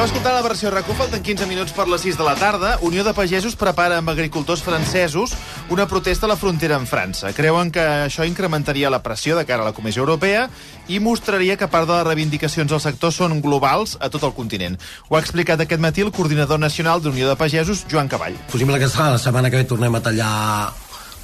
Esteu 0.00 0.14
escoltant 0.16 0.32
la 0.32 0.40
versió 0.40 0.70
RAC1, 0.72 0.94
falten 0.96 1.20
15 1.20 1.44
minuts 1.44 1.74
per 1.76 1.84
les 1.84 2.00
6 2.00 2.16
de 2.16 2.24
la 2.24 2.32
tarda. 2.40 2.70
Unió 2.88 3.02
de 3.04 3.12
Pagesos 3.12 3.52
prepara 3.60 3.98
amb 4.00 4.08
agricultors 4.08 4.62
francesos 4.64 5.34
una 5.68 5.84
protesta 5.90 6.24
a 6.24 6.30
la 6.30 6.38
frontera 6.40 6.78
amb 6.80 6.88
França. 6.88 7.34
Creuen 7.36 7.68
que 7.68 7.84
això 8.06 8.24
incrementaria 8.24 8.88
la 8.88 9.02
pressió 9.04 9.36
de 9.36 9.44
cara 9.44 9.60
a 9.60 9.68
la 9.68 9.74
Comissió 9.76 10.00
Europea 10.00 10.46
i 10.88 11.02
mostraria 11.04 11.58
que 11.60 11.68
part 11.68 11.84
de 11.84 11.98
les 11.98 12.08
reivindicacions 12.08 12.72
del 12.72 12.80
sector 12.80 13.12
són 13.12 13.42
globals 13.44 13.98
a 14.00 14.08
tot 14.08 14.24
el 14.24 14.32
continent. 14.32 14.80
Ho 15.10 15.18
ha 15.18 15.20
explicat 15.20 15.60
aquest 15.60 15.84
matí 15.84 16.00
el 16.00 16.14
coordinador 16.16 16.64
nacional 16.64 17.04
d'Unió 17.04 17.28
de 17.28 17.36
Pagesos, 17.36 17.84
Joan 17.84 18.08
Cavall. 18.08 18.40
Possible 18.48 18.80
que 18.80 18.88
la 18.88 19.18
setmana 19.20 19.50
que 19.52 19.60
ve 19.60 19.68
tornem 19.68 20.00
a 20.00 20.00
tallar 20.00 20.72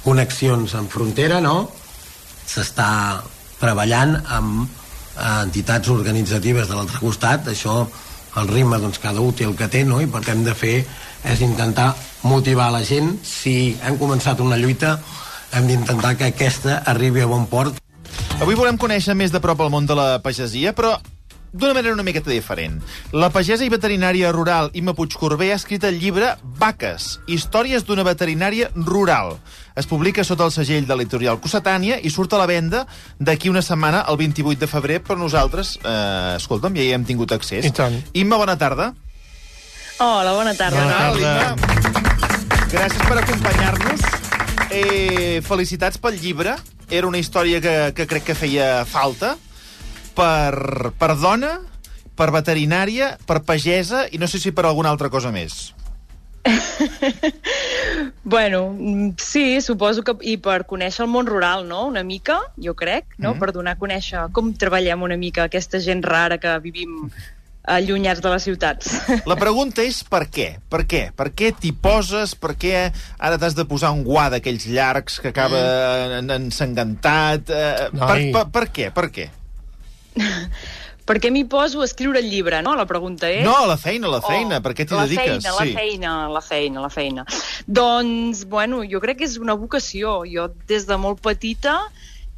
connexions 0.03 0.77
en 0.77 0.85
frontera, 0.85 1.41
no? 1.41 1.63
S'està 2.45 3.23
treballant 3.57 4.19
amb 4.21 4.67
eh, 4.67 5.39
entitats 5.47 5.89
organitzatives 5.89 6.69
de 6.69 6.77
l'altre 6.77 7.01
costat, 7.01 7.49
això 7.49 7.87
el 8.35 8.47
ritme 8.51 8.79
doncs, 8.81 8.99
cada 8.99 9.21
útil 9.21 9.55
que 9.55 9.69
té 9.71 9.83
no? 9.85 10.01
i 10.01 10.07
per 10.07 10.23
hem 10.27 10.43
de 10.45 10.53
fer 10.57 10.77
és 11.25 11.41
intentar 11.41 11.93
motivar 12.23 12.69
la 12.71 12.83
gent 12.85 13.15
si 13.23 13.77
hem 13.83 13.97
començat 13.97 14.41
una 14.43 14.59
lluita 14.59 14.97
hem 15.55 15.67
d'intentar 15.67 16.17
que 16.17 16.31
aquesta 16.31 16.81
arribi 16.85 17.23
a 17.23 17.29
bon 17.31 17.47
port 17.47 17.79
Avui 18.37 18.53
volem 18.53 18.77
conèixer 18.77 19.15
més 19.17 19.31
de 19.33 19.39
prop 19.41 19.61
el 19.65 19.71
món 19.73 19.87
de 19.89 19.95
la 19.97 20.19
pagesia, 20.21 20.69
però 20.77 20.91
d'una 21.57 21.73
manera 21.73 21.93
una 21.93 22.05
miqueta 22.05 22.29
diferent. 22.29 22.79
La 23.11 23.29
pagesa 23.33 23.65
i 23.65 23.71
veterinària 23.73 24.31
rural 24.35 24.69
Imma 24.77 24.93
Puigcorbé 24.97 25.51
ha 25.51 25.57
escrit 25.57 25.83
el 25.87 25.97
llibre 25.99 26.35
Vaques, 26.59 27.17
històries 27.27 27.85
d'una 27.87 28.05
veterinària 28.07 28.69
rural. 28.75 29.37
Es 29.77 29.89
publica 29.89 30.25
sota 30.25 30.45
el 30.45 30.53
segell 30.53 30.87
de 30.87 30.95
l'editorial 30.95 31.41
Cossetània 31.41 31.99
i 32.01 32.11
surt 32.13 32.33
a 32.33 32.41
la 32.41 32.47
venda 32.49 32.85
d'aquí 33.19 33.49
una 33.49 33.61
setmana, 33.65 34.03
el 34.09 34.17
28 34.17 34.59
de 34.61 34.69
febrer, 34.69 35.01
però 35.03 35.17
nosaltres, 35.19 35.77
eh, 35.83 36.37
escolta'm, 36.37 36.77
ja 36.77 36.85
hi 36.85 36.93
hem 36.93 37.05
tingut 37.05 37.33
accés. 37.33 37.65
I 37.65 37.71
tant. 37.71 37.97
Imma, 38.13 38.37
bona 38.37 38.57
tarda. 38.57 38.93
Hola, 39.99 40.33
bona 40.33 40.53
tarda. 40.53 40.83
Bona 40.83 40.97
tarda. 40.97 41.55
Imma. 41.55 41.97
Gràcies 42.67 43.03
per 43.07 43.17
acompanyar-nos. 43.17 44.01
Eh, 44.69 45.41
felicitats 45.41 45.97
pel 45.97 46.19
llibre. 46.21 46.57
Era 46.89 47.07
una 47.07 47.17
història 47.17 47.59
que, 47.59 47.75
que 47.95 48.05
crec 48.07 48.23
que 48.29 48.35
feia 48.35 48.85
falta 48.87 49.35
per, 50.17 50.91
per 50.97 51.13
dona, 51.21 51.59
per 52.17 52.31
veterinària, 52.33 53.13
per 53.29 53.43
pagesa 53.45 54.07
i 54.09 54.17
no 54.17 54.27
sé 54.27 54.41
si 54.41 54.51
per 54.51 54.65
alguna 54.65 54.89
altra 54.93 55.13
cosa 55.13 55.31
més. 55.31 55.67
Bueno, 58.27 58.75
sí, 59.17 59.61
suposo 59.61 60.03
que... 60.03 60.13
I 60.27 60.35
per 60.43 60.65
conèixer 60.67 61.05
el 61.05 61.11
món 61.11 61.27
rural, 61.29 61.63
no?, 61.67 61.85
una 61.87 62.03
mica, 62.03 62.41
jo 62.59 62.73
crec, 62.75 63.15
no?, 63.17 63.33
Mm. 63.33 63.39
per 63.39 63.53
donar 63.55 63.77
a 63.77 63.79
conèixer 63.79 64.25
com 64.35 64.51
treballem 64.51 65.05
una 65.07 65.15
mica 65.15 65.45
aquesta 65.47 65.79
gent 65.79 66.03
rara 66.03 66.37
que 66.37 66.51
vivim 66.59 67.07
allunyats 67.67 68.19
de 68.23 68.31
les 68.31 68.43
ciutats. 68.43 68.91
La 69.27 69.35
pregunta 69.39 69.83
és 69.83 70.01
per 70.03 70.25
què? 70.27 70.49
Per 70.71 70.83
què? 70.87 71.01
Per 71.15 71.29
què 71.35 71.53
t'hi 71.55 71.71
poses? 71.71 72.35
Per 72.35 72.55
què 72.59 72.91
ara 73.17 73.39
t'has 73.39 73.55
de 73.55 73.65
posar 73.67 73.93
un 73.95 74.03
guà 74.07 74.27
d'aquells 74.31 74.67
llargs 74.71 75.19
que 75.23 75.31
acaba 75.31 75.63
mm. 76.19 76.35
ensangantat? 76.35 77.51
Eh, 77.51 77.89
per, 77.95 78.19
per, 78.35 78.45
per 78.59 78.65
què? 78.71 78.91
Per 78.95 79.07
què? 79.11 79.27
per 81.07 81.19
què 81.23 81.31
m'hi 81.31 81.45
poso 81.47 81.79
a 81.81 81.85
escriure 81.87 82.19
el 82.19 82.27
llibre, 82.29 82.59
no?, 82.65 82.73
la 82.75 82.85
pregunta 82.89 83.29
és... 83.31 83.43
No, 83.45 83.65
la 83.69 83.77
feina, 83.79 84.09
la 84.11 84.19
feina. 84.21 84.59
per 84.61 84.73
què 84.75 84.83
t'hi 84.85 84.95
Oh, 84.95 84.99
la 84.99 85.05
dediques? 85.07 85.45
Feina, 85.45 85.53
La 85.55 85.79
feina, 85.79 86.15
la 86.29 86.41
feina, 86.41 86.81
la 86.81 86.89
feina. 86.91 87.25
Doncs, 87.67 88.43
bueno, 88.51 88.81
jo 88.83 88.99
crec 89.03 89.21
que 89.21 89.29
és 89.29 89.37
una 89.39 89.55
vocació. 89.55 90.23
Jo, 90.27 90.49
des 90.67 90.87
de 90.89 90.97
molt 90.99 91.21
petita, 91.23 91.77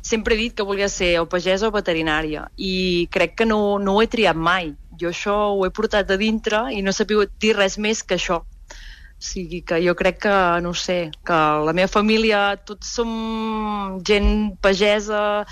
sempre 0.01 0.35
he 0.35 0.37
dit 0.37 0.53
que 0.55 0.63
volia 0.63 0.87
ser 0.89 1.15
o 1.19 1.25
pagesa 1.29 1.67
o 1.67 1.73
veterinària 1.75 2.45
i 2.57 3.07
crec 3.11 3.35
que 3.41 3.45
no, 3.49 3.79
no 3.79 3.97
ho 3.97 4.03
he 4.03 4.07
triat 4.07 4.37
mai. 4.37 4.71
Jo 4.99 5.09
això 5.09 5.35
ho 5.55 5.65
he 5.65 5.71
portat 5.71 6.11
a 6.11 6.17
dintre 6.19 6.67
i 6.75 6.81
no 6.83 6.91
he 6.91 6.95
sabut 6.95 7.31
dir 7.39 7.55
res 7.57 7.77
més 7.81 8.03
que 8.03 8.15
això. 8.19 8.41
O 8.43 9.23
sigui 9.23 9.61
que 9.67 9.81
jo 9.83 9.95
crec 9.99 10.21
que, 10.23 10.35
no 10.63 10.71
sé, 10.73 11.11
que 11.27 11.39
la 11.67 11.73
meva 11.75 11.89
família 11.91 12.55
tots 12.63 12.93
som 12.95 13.99
gent 14.07 14.55
pagesa, 14.63 15.43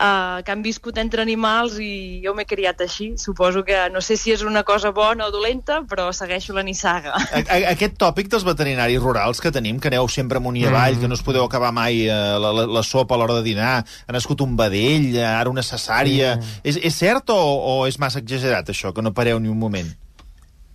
uh, 0.00 0.40
que 0.42 0.50
han 0.50 0.62
viscut 0.64 0.96
entre 0.98 1.20
animals 1.22 1.76
i 1.78 2.20
jo 2.24 2.32
m'he 2.34 2.46
criat 2.48 2.80
així. 2.80 3.12
Suposo 3.20 3.62
que 3.64 3.76
no 3.92 4.00
sé 4.00 4.16
si 4.16 4.32
és 4.32 4.42
una 4.42 4.62
cosa 4.64 4.90
bona 4.96 5.26
o 5.28 5.30
dolenta, 5.30 5.82
però 5.86 6.08
segueixo 6.16 6.54
la 6.56 6.64
nissaga. 6.66 7.12
A- 7.14 7.44
a- 7.44 7.60
Aquest 7.74 7.98
tòpic 8.00 8.28
dels 8.32 8.44
veterinaris 8.48 9.00
rurals 9.00 9.40
que 9.40 9.52
tenim, 9.52 9.78
que 9.78 9.88
aneu 9.92 10.08
sempre 10.08 10.38
amunt 10.40 10.56
i 10.56 10.64
avall, 10.66 10.96
Mm. 10.96 11.00
que 11.00 11.08
no 11.08 11.14
us 11.14 11.22
podeu 11.22 11.44
acabar 11.44 11.70
mai 11.72 12.02
eh, 12.08 12.12
la, 12.12 12.50
la, 12.52 12.66
la 12.66 12.82
sopa 12.82 13.14
a 13.14 13.18
l'hora 13.18 13.34
de 13.38 13.42
dinar, 13.46 13.84
ha 14.06 14.12
nascut 14.12 14.40
un 14.40 14.56
vedell, 14.56 15.14
eh, 15.16 15.24
ara 15.24 15.50
una 15.50 15.62
cesària... 15.62 16.38
És, 16.64 16.76
és 16.82 16.94
cert 16.96 17.30
o, 17.30 17.36
o 17.36 17.86
és 17.86 17.98
massa 17.98 18.18
exagerat, 18.18 18.68
això, 18.72 18.92
que 18.94 19.02
no 19.02 19.12
pareu 19.14 19.38
ni 19.38 19.48
un 19.48 19.58
moment? 19.58 19.90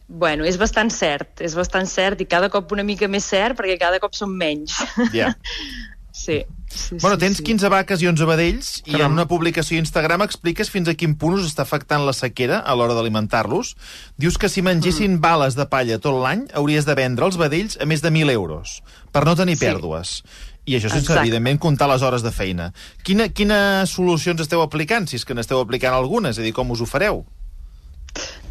Bueno, 0.07 0.45
és 0.45 0.57
bastant 0.61 0.91
cert, 0.93 1.41
és 1.41 1.55
bastant 1.57 1.87
cert 1.89 2.19
i 2.21 2.27
cada 2.29 2.47
cop 2.53 2.71
una 2.75 2.83
mica 2.85 3.07
més 3.09 3.25
cert 3.25 3.57
perquè 3.57 3.79
cada 3.81 3.97
cop 3.99 4.13
són 4.13 4.35
menys. 4.37 4.75
Ja. 5.11 5.31
sí. 6.13 6.43
Sí 6.69 6.97
Bueno, 7.01 7.15
sí, 7.15 7.19
tens 7.19 7.37
sí. 7.37 7.43
15 7.43 7.69
vaques 7.69 8.01
i 8.01 8.07
11 8.07 8.25
vedells 8.25 8.69
i 8.85 8.91
en 8.91 8.97
Caram. 8.97 9.13
una 9.13 9.27
publicació 9.27 9.77
a 9.77 9.83
Instagram 9.83 10.21
expliques 10.25 10.69
fins 10.69 10.87
a 10.89 10.95
quin 10.95 11.15
punt 11.15 11.35
us 11.39 11.45
està 11.49 11.61
afectant 11.63 12.05
la 12.05 12.13
sequera 12.13 12.59
a 12.59 12.75
l'hora 12.75 12.93
d'alimentar-los. 12.97 13.75
Dius 14.17 14.37
que 14.37 14.49
si 14.49 14.61
mengessin 14.61 15.19
bales 15.21 15.55
de 15.55 15.65
palla 15.67 15.99
tot 15.99 16.17
l'any 16.21 16.47
hauries 16.53 16.85
de 16.85 16.95
vendre 16.95 17.25
els 17.25 17.37
vedells 17.37 17.77
a 17.81 17.85
més 17.85 18.01
de 18.01 18.09
1.000 18.11 18.31
euros 18.31 18.81
per 19.11 19.25
no 19.25 19.35
tenir 19.35 19.55
Sí. 19.57 19.65
pèrdues. 19.65 20.23
I 20.65 20.73
això 20.79 20.89
sense, 20.89 21.05
Exacte. 21.05 21.21
evidentment, 21.21 21.59
comptar 21.59 21.87
les 21.87 22.01
hores 22.01 22.23
de 22.23 22.31
feina. 22.31 22.71
Quina, 23.03 23.29
quines 23.29 23.87
solucions 23.89 24.41
esteu 24.41 24.61
aplicant, 24.63 25.05
si 25.07 25.15
és 25.15 25.23
que 25.25 25.35
n'esteu 25.35 25.59
aplicant 25.61 25.93
algunes? 25.93 26.31
És 26.35 26.39
a 26.39 26.41
dir, 26.41 26.53
com 26.53 26.71
us 26.71 26.81
ho 26.81 26.87
fareu? 26.89 27.23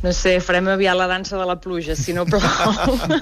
No 0.05 0.13
sé, 0.13 0.39
farem 0.41 0.69
aviat 0.69 0.95
la 0.95 1.07
dansa 1.09 1.39
de 1.39 1.45
la 1.49 1.57
pluja, 1.59 1.97
si 1.97 2.13
no 2.13 2.25
plou. 2.27 2.41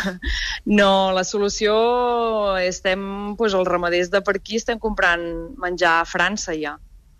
no, 0.64 1.12
la 1.12 1.24
solució 1.28 1.74
estem, 2.62 3.02
doncs 3.36 3.56
els 3.58 3.68
ramaders 3.68 4.10
de 4.12 4.22
per 4.24 4.38
aquí 4.38 4.56
estem 4.56 4.80
comprant 4.80 5.24
menjar 5.60 5.98
a 6.00 6.06
França 6.08 6.54
ja, 6.56 6.78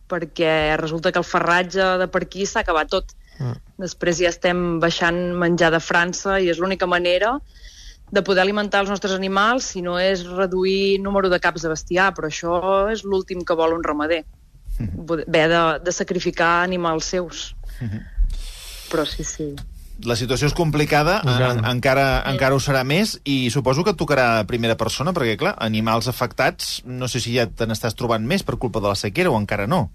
perquè 0.09 0.77
resulta 0.81 1.12
que 1.12 1.21
el 1.21 1.28
ferratge 1.28 1.91
de 2.00 2.09
per 2.09 2.25
aquí 2.25 2.47
s'ha 2.49 2.62
acabat 2.65 2.88
tot. 2.93 3.12
Mm. 3.38 3.59
Després 3.84 4.22
ja 4.22 4.31
estem 4.33 4.78
baixant 4.81 5.19
menjar 5.37 5.72
de 5.75 5.83
França 5.83 6.38
i 6.41 6.49
és 6.49 6.60
l'única 6.62 6.88
manera 6.88 7.34
de 8.15 8.22
poder 8.22 8.44
alimentar 8.44 8.81
els 8.84 8.93
nostres 8.93 9.12
animals, 9.16 9.72
si 9.75 9.83
no 9.83 9.99
és 9.99 10.22
reduir 10.25 11.00
número 11.03 11.28
de 11.28 11.41
caps 11.43 11.65
de 11.65 11.72
bestiar, 11.72 12.12
però 12.15 12.31
això 12.31 12.56
és 12.93 13.03
l'últim 13.04 13.43
que 13.44 13.56
vol 13.59 13.75
un 13.75 13.84
ramader. 13.84 14.22
Haver 14.81 15.47
de, 15.50 15.62
de 15.84 15.93
sacrificar 15.93 16.62
animals 16.62 17.10
seus. 17.12 17.44
Però 18.91 19.04
sí, 19.09 19.25
sí. 19.27 19.53
La 20.03 20.16
situació 20.19 20.49
és 20.50 20.55
complicada, 20.59 21.21
Encara. 21.22 21.53
en, 21.55 21.60
encara, 21.71 22.06
encara 22.27 22.56
ho 22.56 22.60
serà 22.60 22.82
més, 22.82 23.15
i 23.25 23.49
suposo 23.55 23.84
que 23.87 23.93
et 23.94 23.99
tocarà 24.00 24.41
a 24.41 24.47
primera 24.49 24.75
persona, 24.75 25.12
perquè, 25.15 25.37
clar, 25.38 25.55
animals 25.62 26.09
afectats, 26.10 26.81
no 26.84 27.06
sé 27.06 27.22
si 27.22 27.37
ja 27.37 27.47
te 27.47 27.69
n'estàs 27.71 27.94
trobant 27.94 28.27
més 28.27 28.43
per 28.43 28.59
culpa 28.59 28.83
de 28.83 28.91
la 28.91 28.99
sequera 28.99 29.31
o 29.31 29.38
encara 29.38 29.69
no. 29.71 29.87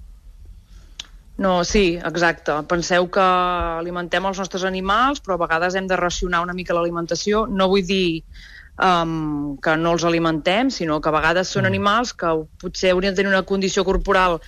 No, 1.40 1.64
sí, 1.64 2.00
exacte. 2.04 2.56
Penseu 2.68 3.08
que 3.12 3.24
alimentem 3.24 4.26
els 4.28 4.40
nostres 4.40 4.66
animals, 4.68 5.22
però 5.24 5.38
a 5.38 5.44
vegades 5.46 5.76
hem 5.76 5.88
de 5.88 6.00
racionar 6.00 6.42
una 6.44 6.56
mica 6.56 6.76
l'alimentació. 6.76 7.46
No 7.48 7.70
vull 7.72 7.86
dir 7.88 8.24
um, 8.76 9.56
que 9.64 9.76
no 9.80 9.94
els 9.96 10.04
alimentem, 10.08 10.72
sinó 10.72 11.00
que 11.00 11.12
a 11.12 11.16
vegades 11.16 11.52
són 11.56 11.68
animals 11.68 12.12
que 12.12 12.34
potser 12.60 12.92
haurien 12.92 13.16
de 13.16 13.22
tenir 13.22 13.32
una 13.32 13.48
condició 13.48 13.88
corporal 13.88 14.40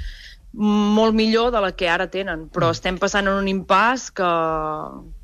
molt 0.51 1.15
millor 1.15 1.51
de 1.55 1.61
la 1.63 1.71
que 1.71 1.87
ara 1.87 2.09
tenen, 2.11 2.49
però 2.51 2.73
estem 2.75 2.97
passant 2.99 3.29
en 3.29 3.37
un 3.39 3.47
impàs 3.47 4.09
que, 4.11 4.31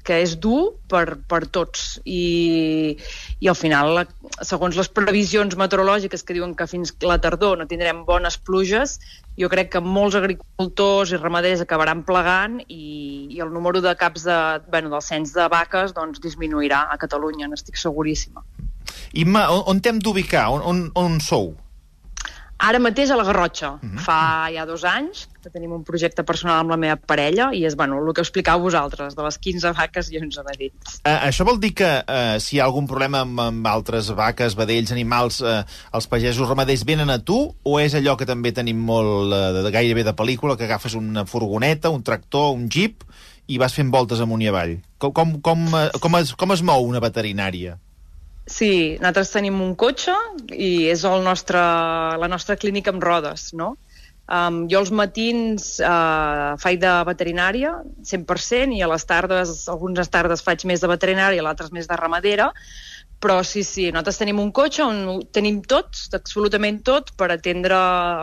que 0.07 0.21
és 0.23 0.37
dur 0.39 0.77
per, 0.87 1.17
per 1.27 1.41
tots 1.51 1.97
i, 2.07 2.95
i 3.43 3.49
al 3.51 3.57
final, 3.59 3.91
la, 3.97 4.05
segons 4.47 4.77
les 4.79 4.87
previsions 4.87 5.57
meteorològiques 5.59 6.23
que 6.23 6.37
diuen 6.37 6.55
que 6.55 6.69
fins 6.71 6.93
la 7.03 7.19
tardor 7.23 7.59
no 7.59 7.67
tindrem 7.67 8.05
bones 8.07 8.39
pluges, 8.39 8.97
jo 9.37 9.51
crec 9.51 9.73
que 9.75 9.83
molts 9.83 10.15
agricultors 10.19 11.11
i 11.11 11.19
ramaders 11.19 11.65
acabaran 11.65 12.05
plegant 12.07 12.61
i, 12.67 13.27
i 13.35 13.43
el 13.43 13.51
número 13.53 13.83
de 13.83 13.93
caps 13.99 14.23
de, 14.29 14.39
bueno, 14.71 14.93
del 14.95 15.03
cens 15.03 15.35
de 15.35 15.49
vaques 15.51 15.93
doncs, 15.97 16.23
disminuirà 16.23 16.85
a 16.87 16.97
Catalunya, 17.01 17.51
n'estic 17.51 17.77
seguríssima. 17.81 18.45
Imma, 19.19 19.47
on, 19.51 19.65
on 19.73 19.83
t'hem 19.83 19.99
d'ubicar? 20.03 20.47
On, 20.55 20.63
on, 20.71 20.83
on 20.95 21.19
sou? 21.23 21.51
Ara 22.57 22.79
mateix 22.81 23.11
a 23.13 23.17
la 23.17 23.23
Garrotxa. 23.23 23.75
Uh 23.77 23.89
-huh. 23.89 23.99
Fa 24.01 24.49
ja 24.53 24.65
dos 24.65 24.83
anys 24.83 25.27
que 25.43 25.49
tenim 25.49 25.71
un 25.71 25.83
projecte 25.83 26.23
personal 26.23 26.59
amb 26.59 26.71
la 26.71 26.77
meva 26.77 26.95
parella 26.97 27.51
i 27.53 27.63
és, 27.65 27.75
bueno, 27.75 27.97
el 27.97 28.13
que 28.13 28.21
explicàveu 28.21 28.63
vosaltres, 28.63 29.15
de 29.15 29.23
les 29.23 29.37
15 29.37 29.71
vaques 29.73 30.11
i 30.11 30.17
11 30.17 30.43
vedells. 30.43 30.99
Uh, 31.05 31.27
això 31.29 31.45
vol 31.45 31.59
dir 31.59 31.73
que 31.73 32.03
uh, 32.03 32.39
si 32.39 32.55
hi 32.55 32.59
ha 32.59 32.65
algun 32.65 32.87
problema 32.87 33.21
amb, 33.21 33.39
amb 33.39 33.67
altres 33.67 34.09
vaques, 34.09 34.55
vedells, 34.55 34.91
animals, 34.91 35.41
uh, 35.41 35.63
els 35.93 36.07
pagesos 36.07 36.49
ramaders 36.49 36.83
venen 36.83 37.09
a 37.09 37.19
tu 37.19 37.55
o 37.63 37.79
és 37.79 37.93
allò 37.93 38.17
que 38.17 38.25
també 38.25 38.51
tenim 38.51 38.77
molt 38.77 39.31
uh, 39.31 39.53
de, 39.53 39.63
de 39.63 39.71
gairebé 39.71 40.03
de 40.03 40.13
pel·lícula, 40.13 40.57
que 40.57 40.65
agafes 40.65 40.95
una 40.95 41.25
furgoneta, 41.25 41.89
un 41.89 42.03
tractor, 42.03 42.53
un 42.53 42.69
jeep 42.69 43.03
i 43.47 43.57
vas 43.57 43.73
fent 43.73 43.91
voltes 43.91 44.19
amunt 44.19 44.41
i 44.41 44.47
avall? 44.47 44.79
Com, 44.97 45.13
com, 45.13 45.41
com, 45.41 45.67
com, 46.01 46.15
es, 46.17 46.33
com 46.33 46.51
es 46.51 46.61
mou 46.61 46.83
una 46.83 46.99
veterinària? 46.99 47.77
Sí, 48.47 48.95
nosaltres 49.01 49.33
tenim 49.33 49.59
un 49.59 49.73
cotxe 49.75 50.13
i 50.55 50.87
és 50.87 51.03
el 51.07 51.25
nostre, 51.25 51.59
la 52.21 52.29
nostra 52.31 52.55
clínica 52.55 52.93
amb 52.93 53.03
rodes, 53.03 53.51
no? 53.53 53.73
Um, 54.27 54.65
jo 54.71 54.81
els 54.83 54.91
matins 54.91 55.65
uh, 55.79 56.55
faig 56.59 56.79
de 56.81 56.93
veterinària, 57.07 57.73
100%, 58.07 58.75
i 58.75 58.81
a 58.83 58.89
les 58.91 59.05
tardes, 59.07 59.53
algunes 59.71 60.11
tardes 60.11 60.43
faig 60.43 60.65
més 60.67 60.83
de 60.83 60.89
veterinària, 60.91 61.43
l'altres 61.43 61.71
més 61.75 61.87
de 61.87 61.99
ramadera, 61.99 62.49
però 63.19 63.39
sí, 63.41 63.63
sí, 63.65 63.87
nosaltres 63.89 64.19
tenim 64.21 64.37
un 64.41 64.51
cotxe 64.53 64.83
on 64.85 65.21
tenim 65.33 65.59
tots, 65.65 66.05
absolutament 66.13 66.83
tot, 66.85 67.09
per 67.17 67.31
atendre 67.33 67.77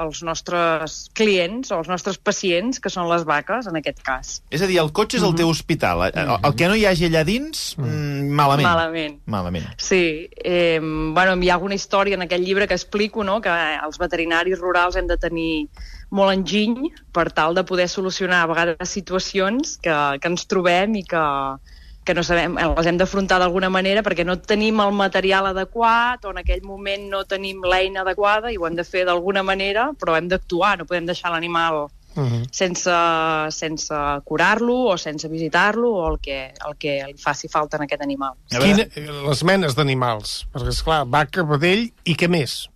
els 0.05 0.23
nostres 0.27 0.99
clients 1.19 1.73
o 1.75 1.81
els 1.81 1.91
nostres 1.91 2.21
pacients, 2.23 2.79
que 2.79 2.93
són 2.93 3.09
les 3.11 3.27
vaques, 3.27 3.67
en 3.71 3.81
aquest 3.81 4.05
cas. 4.07 4.37
És 4.55 4.63
a 4.63 4.71
dir, 4.71 4.79
el 4.83 4.93
cotxe 4.95 5.19
és 5.19 5.27
el 5.27 5.35
teu 5.39 5.51
hospital. 5.51 6.07
El, 6.13 6.33
el 6.37 6.55
que 6.55 6.71
no 6.71 6.79
hi 6.79 6.87
hagi 6.87 7.09
allà 7.09 7.25
dins, 7.27 7.65
mm, 7.81 8.31
malament. 8.39 8.69
Malament. 8.69 9.19
Malament. 9.27 9.69
Sí. 9.83 10.31
Eh, 10.31 10.79
bueno, 10.79 11.35
hi 11.43 11.51
ha 11.51 11.59
alguna 11.59 11.75
història 11.75 12.15
en 12.15 12.29
aquest 12.29 12.47
llibre 12.47 12.71
que 12.71 12.79
explico, 12.79 13.27
no?, 13.27 13.41
que 13.43 13.51
els 13.51 13.99
veterinaris 13.99 14.63
rurals 14.63 14.97
hem 14.97 15.11
de 15.11 15.19
tenir 15.19 15.53
molt 16.15 16.37
enginy 16.37 16.93
per 17.13 17.33
tal 17.35 17.59
de 17.59 17.65
poder 17.67 17.89
solucionar 17.91 18.45
a 18.45 18.51
vegades 18.51 18.91
situacions 18.91 19.79
que, 19.83 19.95
que 20.23 20.31
ens 20.31 20.47
trobem 20.47 20.95
i 21.01 21.03
que, 21.03 21.25
que 22.05 22.15
no 22.15 22.23
sabem, 22.23 22.59
les 22.77 22.87
hem 22.87 22.99
d'afrontar 23.01 23.41
d'alguna 23.41 23.71
manera 23.73 24.03
perquè 24.05 24.27
no 24.27 24.37
tenim 24.39 24.81
el 24.85 24.93
material 24.93 25.49
adequat 25.51 26.25
o 26.25 26.35
en 26.35 26.43
aquell 26.43 26.63
moment 26.63 27.09
no 27.11 27.25
tenim 27.25 27.65
l'eina 27.65 28.03
adequada 28.05 28.53
i 28.53 28.59
ho 28.61 28.69
hem 28.69 28.77
de 28.77 28.85
fer 28.85 29.07
d'alguna 29.09 29.43
manera, 29.43 29.91
però 29.99 30.17
hem 30.19 30.29
d'actuar, 30.29 30.77
no 30.79 30.89
podem 30.89 31.07
deixar 31.11 31.33
l'animal 31.35 31.87
Uh 32.15 32.23
-huh. 32.23 32.47
sense, 32.53 32.93
sense 33.51 33.95
curar-lo 34.23 34.87
o 34.93 34.97
sense 34.97 35.27
visitar-lo 35.29 35.91
o 35.91 36.13
el 36.13 36.21
que, 36.21 36.55
el 36.65 36.77
que 36.79 37.03
li 37.09 37.19
faci 37.19 37.49
falta 37.49 37.77
en 37.77 37.83
aquest 37.83 38.03
animal. 38.03 38.35
Quina, 38.49 38.87
les 39.29 39.43
menes 39.43 39.75
d'animals, 39.75 40.47
perquè 40.53 40.69
és 40.69 40.83
clar, 40.83 41.05
vaca, 41.07 41.43
vedell 41.43 41.91
i 42.05 42.15
què 42.15 42.29
més? 42.29 42.69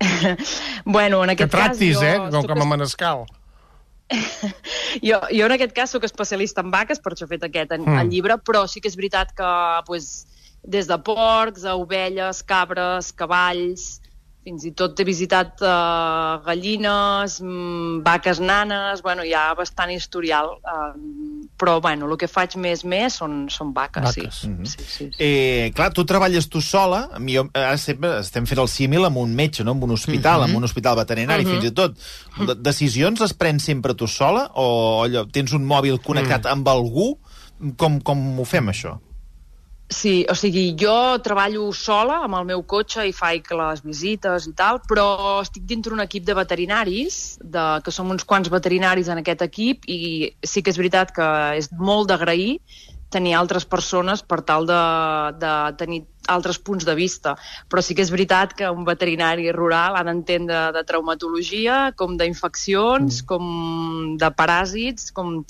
bueno, 0.84 1.22
en 1.24 1.30
aquest 1.30 1.50
que 1.50 1.56
tractis, 1.58 1.98
cas... 1.98 2.02
eh, 2.02 2.30
com, 2.30 2.46
com 2.46 2.62
a 2.62 2.64
manescal. 2.64 3.26
Jo, 5.08 5.18
jo 5.32 5.46
en 5.46 5.54
aquest 5.56 5.74
cas 5.74 5.92
sóc 5.92 6.04
especialista 6.06 6.62
en 6.62 6.70
vaques, 6.70 7.00
per 7.02 7.12
això 7.12 7.26
he 7.26 7.32
fet 7.34 7.46
aquest 7.48 7.74
mm. 7.78 8.00
el 8.02 8.12
llibre, 8.12 8.38
però 8.38 8.64
sí 8.70 8.82
que 8.82 8.90
és 8.90 8.98
veritat 8.98 9.32
que 9.36 9.52
pues, 9.88 10.26
des 10.62 10.88
de 10.90 10.98
porcs 10.98 11.66
a 11.66 11.76
ovelles, 11.78 12.42
cabres, 12.46 13.12
cavalls, 13.14 14.00
fins 14.46 14.62
i 14.68 14.70
tot 14.78 15.00
he 15.00 15.04
visitat 15.06 15.58
uh, 15.64 16.38
gallines, 16.46 17.40
mm, 17.42 18.02
vaques 18.06 18.38
nanes, 18.38 19.02
bueno, 19.02 19.24
hi 19.26 19.32
ha 19.34 19.48
bastant 19.58 19.90
historial, 19.90 20.52
uh, 20.62 20.92
però 21.58 21.80
bueno, 21.82 22.06
el 22.06 22.18
que 22.20 22.28
faig 22.30 22.54
més 22.62 22.84
més 22.86 23.16
són, 23.18 23.48
són 23.50 23.72
vaques, 23.74 24.06
vaques. 24.06 24.38
sí. 24.44 24.48
Mm 24.48 24.58
-hmm. 24.58 24.70
sí, 24.70 24.84
sí, 24.84 25.08
sí. 25.10 25.10
Eh, 25.18 25.72
clar, 25.74 25.90
tu 25.92 26.04
treballes 26.04 26.46
tu 26.48 26.60
sola, 26.60 27.08
jo, 27.18 27.48
ara 27.52 27.76
sempre 27.76 28.20
estem 28.20 28.46
fent 28.46 28.60
el 28.62 28.68
símil 28.68 29.04
amb 29.04 29.16
un 29.16 29.34
metge, 29.34 29.64
no? 29.64 29.72
amb 29.72 29.82
un 29.82 29.90
hospital, 29.90 30.38
mm 30.38 30.42
-hmm. 30.42 30.48
amb 30.48 30.56
un 30.56 30.64
hospital 30.64 30.96
veterinari, 30.96 31.44
mm 31.44 31.48
-hmm. 31.48 31.60
fins 31.60 31.64
i 31.64 31.72
tot. 31.74 31.96
De 32.46 32.54
decisions 32.54 33.20
les 33.20 33.34
prens 33.34 33.64
sempre 33.64 33.94
tu 33.94 34.06
sola 34.06 34.50
o 34.54 35.02
allò, 35.04 35.26
tens 35.30 35.52
un 35.52 35.66
mòbil 35.66 35.98
connectat 36.00 36.44
mm. 36.44 36.52
amb 36.52 36.68
algú? 36.68 37.18
Com, 37.76 38.00
com 38.00 38.38
ho 38.38 38.44
fem, 38.44 38.68
això? 38.68 38.98
Sí, 39.88 40.24
o 40.26 40.34
sigui, 40.34 40.72
jo 40.74 40.92
treballo 41.22 41.68
sola 41.70 42.16
amb 42.26 42.34
el 42.40 42.46
meu 42.48 42.64
cotxe 42.66 43.04
i 43.06 43.12
faig 43.14 43.46
les 43.54 43.84
visites 43.86 44.48
i 44.50 44.52
tal, 44.58 44.80
però 44.90 45.06
estic 45.44 45.62
dintre 45.62 45.94
un 45.94 46.02
equip 46.02 46.24
de 46.26 46.34
veterinaris, 46.34 47.38
de, 47.38 47.66
que 47.86 47.94
som 47.94 48.10
uns 48.10 48.26
quants 48.26 48.50
veterinaris 48.50 49.06
en 49.12 49.22
aquest 49.22 49.44
equip, 49.46 49.86
i 49.86 50.32
sí 50.42 50.64
que 50.66 50.74
és 50.74 50.80
veritat 50.80 51.14
que 51.14 51.28
és 51.60 51.70
molt 51.78 52.10
d'agrair 52.10 52.56
tenir 53.10 53.36
altres 53.38 53.64
persones 53.64 54.22
per 54.26 54.40
tal 54.42 54.66
de, 54.66 54.82
de 55.38 55.54
tenir 55.78 56.02
altres 56.26 56.58
punts 56.58 56.84
de 56.84 56.94
vista. 56.98 57.36
Però 57.70 57.82
sí 57.82 57.94
que 57.94 58.02
és 58.02 58.10
veritat 58.10 58.56
que 58.58 58.68
un 58.72 58.84
veterinari 58.84 59.52
rural 59.54 59.94
ha 59.96 60.04
d'entendre 60.04 60.72
de 60.74 60.82
traumatologia, 60.88 61.92
com 61.96 62.16
d'infeccions, 62.18 63.22
mm. 63.22 63.26
com 63.30 64.16
de 64.18 64.30
paràsits, 64.34 65.12
com 65.14 65.44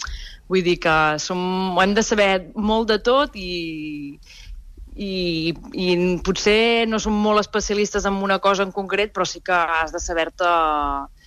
Vull 0.47 0.63
dir 0.63 0.77
que 0.83 0.97
som, 1.23 1.41
hem 1.83 1.95
de 1.97 2.03
saber 2.07 2.31
molt 2.55 2.87
de 2.93 3.01
tot 3.03 3.35
i, 3.35 4.15
i, 4.95 5.15
i 5.75 5.87
potser 6.27 6.87
no 6.87 7.01
som 7.03 7.17
molt 7.19 7.43
especialistes 7.43 8.07
en 8.07 8.21
una 8.23 8.39
cosa 8.39 8.63
en 8.67 8.71
concret, 8.75 9.13
però 9.15 9.27
sí 9.27 9.43
que 9.43 9.57
has 9.57 9.91
de 9.95 10.03
saber-te 10.03 10.53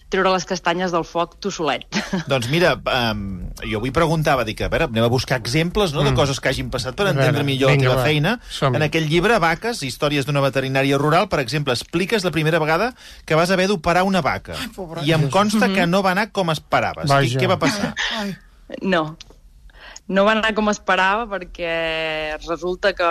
treure 0.10 0.32
les 0.34 0.46
castanyes 0.50 0.94
del 0.94 1.06
foc 1.06 1.36
tu 1.42 1.52
solet. 1.54 1.86
Doncs 2.32 2.50
mira, 2.52 2.74
um, 2.78 3.24
jo 3.64 3.80
avui 3.80 3.94
preguntava, 3.96 4.46
dic, 4.48 4.64
a 4.66 4.70
veure, 4.72 4.90
anem 4.90 5.06
a 5.06 5.12
buscar 5.12 5.40
exemples 5.40 5.94
no, 5.94 6.02
mm. 6.02 6.10
de 6.10 6.18
coses 6.18 6.42
que 6.42 6.52
hagin 6.52 6.72
passat 6.74 6.98
per 6.98 7.12
entendre 7.12 7.46
millor 7.48 7.74
Vinga, 7.74 7.86
la 7.86 7.90
teva 7.90 8.02
va. 8.02 8.08
feina. 8.08 8.36
En 8.74 8.86
aquell 8.86 9.08
llibre, 9.12 9.40
Vaques, 9.42 9.84
històries 9.86 10.28
d'una 10.28 10.44
veterinària 10.46 11.00
rural, 11.02 11.30
per 11.32 11.42
exemple, 11.44 11.76
expliques 11.78 12.26
la 12.26 12.34
primera 12.36 12.62
vegada 12.62 12.92
que 13.26 13.38
vas 13.38 13.54
haver 13.54 13.70
d'operar 13.72 14.04
una 14.08 14.22
vaca. 14.26 14.58
Ai, 14.58 15.08
I 15.08 15.14
em 15.14 15.30
consta 15.30 15.68
mm 15.68 15.72
-hmm. 15.72 15.76
que 15.76 15.88
no 15.88 16.04
va 16.04 16.12
anar 16.12 16.32
com 16.32 16.50
esperaves. 16.50 17.08
Vaja. 17.08 17.38
Què, 17.38 17.44
què 17.44 17.48
va 17.48 17.60
passar? 17.60 17.94
Ai. 18.20 18.36
No, 18.82 19.18
no 20.10 20.26
va 20.26 20.34
anar 20.34 20.56
com 20.58 20.70
esperava 20.70 21.28
perquè 21.30 22.38
resulta 22.48 22.94
que, 22.98 23.10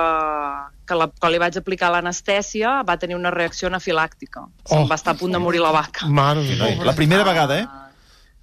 que 0.88 0.96
la, 0.98 1.08
quan 1.20 1.34
li 1.34 1.40
vaig 1.42 1.58
aplicar 1.60 1.90
l'anestèsia 1.92 2.78
va 2.88 2.96
tenir 3.00 3.18
una 3.18 3.32
reacció 3.34 3.68
anafilàctica. 3.68 4.46
Oh. 4.70 4.86
va 4.88 4.96
estar 4.96 5.14
a 5.14 5.20
punt 5.20 5.36
de 5.36 5.42
morir 5.42 5.60
la 5.64 5.74
vaca. 5.74 6.08
Mare 6.08 6.44
la 6.84 6.96
primera 6.96 7.26
vegada, 7.28 7.60
eh? 7.60 7.66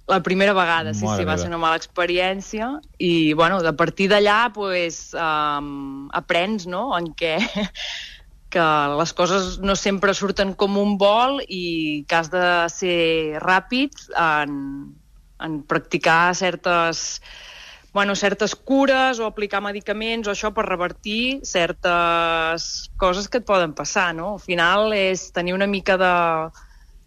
La 0.06 0.20
primera 0.22 0.52
vegada, 0.54 0.92
sí, 0.94 1.02
Mare 1.02 1.24
sí, 1.24 1.26
va 1.26 1.34
ser 1.34 1.48
una 1.50 1.58
mala 1.58 1.78
experiència 1.80 2.76
i, 3.02 3.32
bueno, 3.34 3.58
de 3.62 3.72
partir 3.74 4.06
d'allà, 4.12 4.52
pues, 4.54 5.08
um, 5.18 6.06
aprens, 6.14 6.68
no?, 6.70 6.92
en 6.94 7.10
què 7.18 7.40
que 8.54 8.66
les 8.96 9.12
coses 9.18 9.56
no 9.58 9.74
sempre 9.76 10.14
surten 10.14 10.54
com 10.54 10.78
un 10.78 10.94
vol 11.00 11.40
i 11.42 12.04
que 12.06 12.20
has 12.20 12.30
de 12.30 12.46
ser 12.72 13.40
ràpid 13.42 14.06
en, 14.14 14.54
en 15.42 15.58
practicar 15.66 16.36
certes 16.38 17.20
bueno, 17.96 18.14
certes 18.14 18.54
cures 18.54 19.18
o 19.20 19.24
aplicar 19.24 19.62
medicaments 19.64 20.28
o 20.28 20.32
això 20.34 20.50
per 20.52 20.66
revertir 20.66 21.40
certes 21.48 22.90
coses 23.00 23.24
que 23.24 23.40
et 23.40 23.46
poden 23.48 23.72
passar, 23.72 24.10
no? 24.12 24.34
Al 24.36 24.42
final 24.44 24.92
és 24.92 25.30
tenir 25.32 25.54
una 25.56 25.64
mica 25.64 25.96
de... 25.96 26.10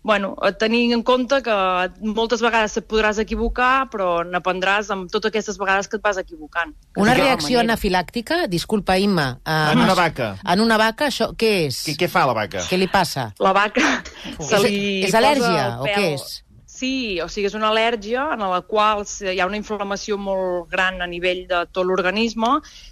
Bueno, 0.02 0.32
tenir 0.58 0.96
en 0.96 1.04
compte 1.06 1.44
que 1.46 1.54
moltes 2.02 2.42
vegades 2.42 2.74
et 2.82 2.90
podràs 2.90 3.20
equivocar, 3.22 3.86
però 3.94 4.24
n'aprendràs 4.26 4.90
amb 4.96 5.14
totes 5.14 5.30
aquestes 5.30 5.62
vegades 5.62 5.92
que 5.92 6.00
et 6.02 6.08
vas 6.10 6.18
equivocant. 6.18 6.74
Una 6.98 7.14
reacció 7.14 7.62
anafilàctica, 7.62 8.48
disculpa, 8.50 8.98
Imma. 8.98 9.30
Uh, 9.46 9.62
en 9.76 9.86
una 9.86 9.94
vaca. 9.94 10.34
En 10.42 10.66
una 10.66 10.82
vaca, 10.82 11.14
això 11.14 11.30
què 11.38 11.54
és? 11.68 11.84
Què, 11.86 12.00
què 12.02 12.10
fa 12.10 12.26
la 12.26 12.34
vaca? 12.34 12.66
Què 12.66 12.82
li 12.82 12.90
passa? 12.90 13.30
La 13.38 13.54
vaca 13.54 14.00
se 14.40 14.66
li 14.66 15.04
és, 15.04 15.12
és 15.12 15.20
al·lèrgia 15.22 15.74
o 15.84 15.86
què 15.86 16.14
és? 16.16 16.40
Sí, 16.80 17.20
o 17.20 17.26
sigui, 17.28 17.50
és 17.50 17.56
una 17.58 17.74
al·lèrgia 17.74 18.22
en 18.32 18.44
la 18.48 18.62
qual 18.64 19.02
hi 19.04 19.40
ha 19.42 19.48
una 19.50 19.58
inflamació 19.60 20.16
molt 20.16 20.70
gran 20.72 21.02
a 21.04 21.08
nivell 21.12 21.42
de 21.50 21.66
tot 21.76 21.84
l'organisme 21.84 22.52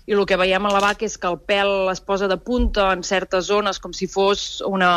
i 0.10 0.16
el 0.18 0.26
que 0.28 0.36
veiem 0.40 0.68
a 0.68 0.74
la 0.74 0.82
vaca 0.84 1.08
és 1.08 1.16
que 1.16 1.30
el 1.32 1.38
pèl 1.40 1.72
es 1.94 2.02
posa 2.04 2.28
de 2.28 2.36
punta 2.50 2.90
en 2.92 3.06
certes 3.08 3.48
zones 3.48 3.80
com 3.80 3.96
si 3.96 4.10
fos 4.12 4.60
una, 4.68 4.92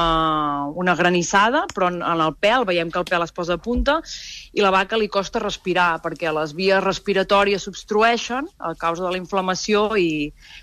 una 0.75 0.97
granissada, 0.99 1.63
però 1.71 1.93
en, 1.93 2.01
en 2.03 2.25
el 2.27 2.35
pèl 2.35 2.67
veiem 2.67 2.91
que 2.91 2.99
el 2.99 3.07
pèl 3.13 3.29
es 3.29 3.37
posa 3.37 3.55
de 3.55 3.63
punta 3.63 4.01
i 4.59 4.65
la 4.65 4.75
vaca 4.75 4.99
li 4.99 5.11
costa 5.13 5.45
respirar 5.45 6.03
perquè 6.03 6.35
les 6.35 6.57
vies 6.59 6.83
respiratòries 6.83 7.69
s'obstrueixen 7.69 8.51
a 8.59 8.75
causa 8.75 9.07
de 9.07 9.15
la 9.15 9.23
inflamació 9.23 9.87
i 9.95 10.11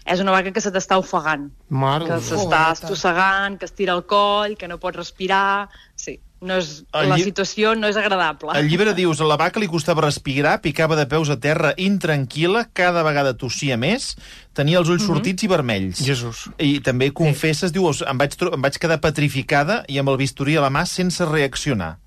és 0.03 0.19
una 0.19 0.35
vaca 0.35 0.51
que 0.51 0.63
se 0.63 0.73
t'està 0.75 0.99
ofegant, 0.99 1.47
Mare 1.69 2.11
que 2.11 2.19
s'està 2.27 2.67
estossegant, 2.75 3.55
que 3.55 3.71
estira 3.71 3.95
el 3.95 4.03
coll, 4.03 4.59
que 4.59 4.67
no 4.67 4.83
pot 4.83 4.99
respirar... 4.99 5.69
Sí 5.97 6.19
no 6.41 6.57
és, 6.61 6.83
el 6.93 7.09
la 7.09 7.17
situació 7.17 7.73
no 7.77 7.89
és 7.89 7.97
agradable. 7.97 8.53
El 8.59 8.69
llibre 8.69 8.93
dius, 8.97 9.21
a 9.21 9.27
la 9.29 9.37
vaca 9.39 9.61
li 9.61 9.69
costava 9.71 10.03
respirar, 10.05 10.57
picava 10.61 10.97
de 10.99 11.07
peus 11.09 11.31
a 11.33 11.37
terra 11.41 11.73
intranquil·la, 11.81 12.67
cada 12.77 13.03
vegada 13.07 13.33
tossia 13.39 13.77
més, 13.81 14.11
tenia 14.57 14.77
els 14.77 14.89
ulls 14.89 15.01
mm 15.01 15.07
-hmm. 15.07 15.15
sortits 15.15 15.43
i 15.43 15.47
vermells. 15.47 16.03
Jesús. 16.05 16.49
I 16.57 16.79
també 16.81 17.11
confesses, 17.11 17.71
sí. 17.71 17.79
dius, 17.79 18.03
em 18.05 18.17
vaig, 18.17 18.37
em 18.41 18.61
vaig 18.61 18.77
quedar 18.77 18.99
petrificada 19.01 19.83
i 19.87 19.97
amb 19.97 20.09
el 20.09 20.17
bisturí 20.17 20.57
a 20.57 20.61
la 20.61 20.69
mà 20.69 20.85
sense 20.85 21.25
reaccionar. 21.25 21.97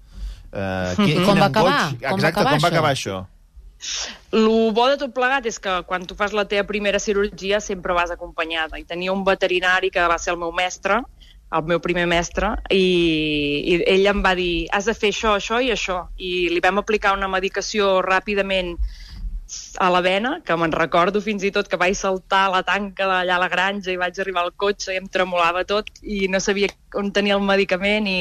Uh, 0.50 0.96
quin, 0.96 1.22
com 1.22 1.38
va 1.38 1.46
acabar? 1.46 1.92
Exacte, 1.94 2.08
com 2.10 2.20
va 2.20 2.28
acabar, 2.28 2.50
com 2.50 2.62
va 2.62 2.68
acabar 2.68 2.90
això? 2.90 3.24
El 4.32 4.72
bo 4.74 4.88
de 4.90 4.98
tot 5.00 5.12
plegat 5.14 5.46
és 5.46 5.58
que 5.62 5.82
quan 5.88 6.04
tu 6.06 6.16
fas 6.18 6.34
la 6.36 6.44
teva 6.44 6.66
primera 6.68 6.98
cirurgia 6.98 7.60
sempre 7.60 7.94
vas 7.96 8.10
acompanyada. 8.10 8.78
I 8.78 8.84
tenia 8.84 9.12
un 9.12 9.24
veterinari 9.24 9.90
que 9.90 10.04
va 10.10 10.18
ser 10.18 10.34
el 10.34 10.40
meu 10.42 10.52
mestre, 10.52 11.00
el 11.50 11.66
meu 11.66 11.80
primer 11.82 12.06
mestre, 12.06 12.54
i, 12.70 12.84
i 13.72 13.78
ell 13.90 14.06
em 14.12 14.22
va 14.22 14.36
dir, 14.38 14.68
has 14.74 14.86
de 14.86 14.94
fer 14.94 15.10
això, 15.14 15.34
això 15.38 15.58
i 15.60 15.72
això. 15.74 16.04
I 16.18 16.48
li 16.52 16.62
vam 16.62 16.78
aplicar 16.78 17.16
una 17.16 17.30
medicació 17.30 17.98
ràpidament 18.06 18.76
a 19.78 19.88
la 19.90 20.00
vena, 20.00 20.40
que 20.46 20.54
me'n 20.56 20.72
recordo 20.72 21.20
fins 21.22 21.42
i 21.42 21.50
tot 21.50 21.68
que 21.68 21.78
vaig 21.80 21.96
saltar 21.98 22.44
a 22.46 22.50
la 22.52 22.60
tanca 22.66 23.06
d'allà 23.08 23.34
a 23.36 23.42
la 23.42 23.48
granja 23.50 23.90
i 23.90 23.98
vaig 23.98 24.18
arribar 24.22 24.44
al 24.44 24.52
cotxe 24.54 24.92
i 24.94 24.98
em 25.00 25.08
tremolava 25.10 25.64
tot 25.66 25.88
i 26.02 26.28
no 26.30 26.38
sabia 26.42 26.70
on 26.98 27.10
tenia 27.14 27.34
el 27.38 27.42
medicament 27.46 28.06
i 28.10 28.16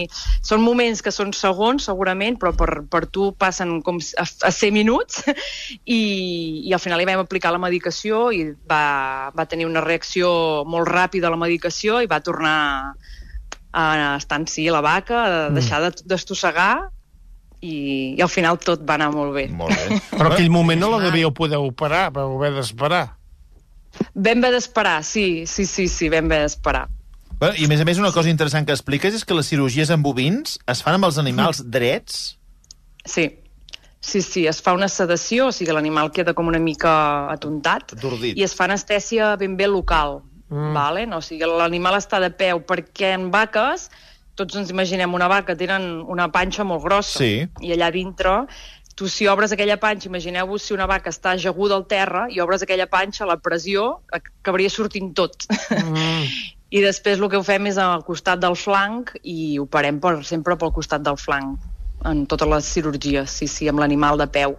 són 0.45 0.63
moments 0.65 1.03
que 1.05 1.13
són 1.13 1.33
segons 1.37 1.85
segurament, 1.89 2.39
però 2.41 2.53
per, 2.57 2.69
per 2.89 3.03
tu 3.13 3.29
passen 3.37 3.77
com 3.85 4.01
a, 4.01 4.25
a 4.25 4.51
ser 4.53 4.71
minuts 4.73 5.21
i, 5.99 6.01
i 6.65 6.73
al 6.73 6.81
final 6.81 7.01
li 7.01 7.09
vam 7.09 7.21
aplicar 7.21 7.53
la 7.53 7.61
medicació 7.61 8.29
i 8.33 8.43
va, 8.69 9.29
va 9.35 9.49
tenir 9.49 9.69
una 9.69 9.85
reacció 9.85 10.31
molt 10.65 10.89
ràpida 10.89 11.29
a 11.29 11.35
la 11.35 11.41
medicació 11.45 12.01
i 12.01 12.09
va 12.09 12.23
tornar 12.25 12.57
a 13.71 14.15
estar 14.17 14.39
en 14.41 14.47
si 14.47 14.67
la 14.69 14.81
vaca, 14.81 15.23
a 15.25 15.49
deixar 15.53 15.81
d'estossegar 16.05 16.89
i, 17.61 18.15
i 18.17 18.21
al 18.21 18.31
final 18.31 18.59
tot 18.63 18.83
va 18.87 18.95
anar 18.97 19.11
molt 19.13 19.35
bé. 19.35 19.47
Molt 19.51 19.75
bé. 19.75 19.99
Però 20.17 20.31
aquell 20.33 20.51
moment 20.53 20.79
no 20.79 20.91
la 20.95 21.01
devíeu 21.05 21.33
poder 21.35 21.59
operar, 21.61 22.09
vau 22.15 22.37
haver 22.37 22.53
d'esperar. 22.57 23.03
Vam 24.15 24.39
haver 24.39 24.55
d'esperar, 24.55 25.01
sí, 25.03 25.45
sí, 25.49 25.65
sí, 25.65 25.87
sí, 25.91 26.09
vam 26.09 26.29
haver 26.31 26.45
d'esperar. 26.47 26.87
Bueno, 27.39 27.55
I 27.55 27.65
a 27.65 27.71
més 27.71 27.79
a 27.79 27.85
més 27.87 27.99
una 28.01 28.11
cosa 28.11 28.31
interessant 28.31 28.65
que 28.67 28.75
expliques 28.75 29.15
és 29.15 29.23
que 29.23 29.35
les 29.37 29.47
cirurgies 29.47 29.91
en 29.95 30.01
bovins 30.03 30.57
es 30.67 30.81
fan 30.83 30.97
amb 30.97 31.07
els 31.07 31.19
animals 31.21 31.61
drets? 31.63 32.17
Sí, 33.07 33.29
sí, 34.03 34.21
sí, 34.21 34.43
es 34.47 34.59
fa 34.63 34.73
una 34.75 34.89
sedació, 34.91 35.47
o 35.47 35.55
sigui, 35.55 35.71
l'animal 35.75 36.11
queda 36.11 36.33
com 36.35 36.51
una 36.51 36.59
mica 36.59 36.91
atontat 37.31 37.95
Atordit. 37.95 38.35
i 38.35 38.43
es 38.43 38.55
fa 38.57 38.67
anestèsia 38.67 39.35
ben 39.39 39.55
bé 39.59 39.69
local, 39.71 40.19
mm. 40.49 40.73
vale? 40.75 41.05
no? 41.07 41.21
o 41.21 41.25
sigui, 41.25 41.47
l'animal 41.47 41.97
està 41.97 42.19
de 42.21 42.31
peu 42.33 42.61
perquè 42.65 43.13
en 43.15 43.29
vaques 43.33 43.89
tots 44.39 44.55
ens 44.55 44.69
imaginem 44.71 45.13
una 45.13 45.27
vaca, 45.27 45.55
tenen 45.59 45.99
una 46.07 46.29
panxa 46.31 46.63
molt 46.63 46.85
grossa. 46.85 47.19
Sí. 47.19 47.43
I 47.65 47.73
allà 47.75 47.89
dintre, 47.91 48.35
tu 48.95 49.09
si 49.11 49.27
obres 49.27 49.51
aquella 49.51 49.75
panxa, 49.81 50.07
imagineu-vos 50.07 50.63
si 50.63 50.75
una 50.75 50.87
vaca 50.87 51.11
està 51.11 51.33
ajaguda 51.35 51.75
al 51.75 51.83
terra 51.91 52.25
i 52.31 52.39
obres 52.43 52.63
aquella 52.63 52.87
panxa, 52.91 53.27
la 53.27 53.39
pressió 53.43 53.89
acabaria 54.15 54.71
sortint 54.71 55.11
tot. 55.15 55.43
Mm. 55.75 56.23
I 56.77 56.83
després 56.85 57.17
el 57.17 57.27
que 57.31 57.39
ho 57.39 57.43
fem 57.43 57.65
és 57.65 57.79
al 57.81 58.05
costat 58.05 58.39
del 58.43 58.55
flanc 58.59 59.15
i 59.23 59.57
operem 59.57 59.97
per, 59.99 60.19
sempre 60.23 60.55
pel 60.59 60.71
costat 60.75 61.01
del 61.01 61.17
flanc 61.17 61.57
en 62.05 62.27
totes 62.29 62.47
les 62.47 62.67
cirurgies, 62.77 63.33
sí, 63.41 63.47
sí, 63.49 63.67
amb 63.67 63.81
l'animal 63.81 64.21
de 64.21 64.27
peu 64.31 64.53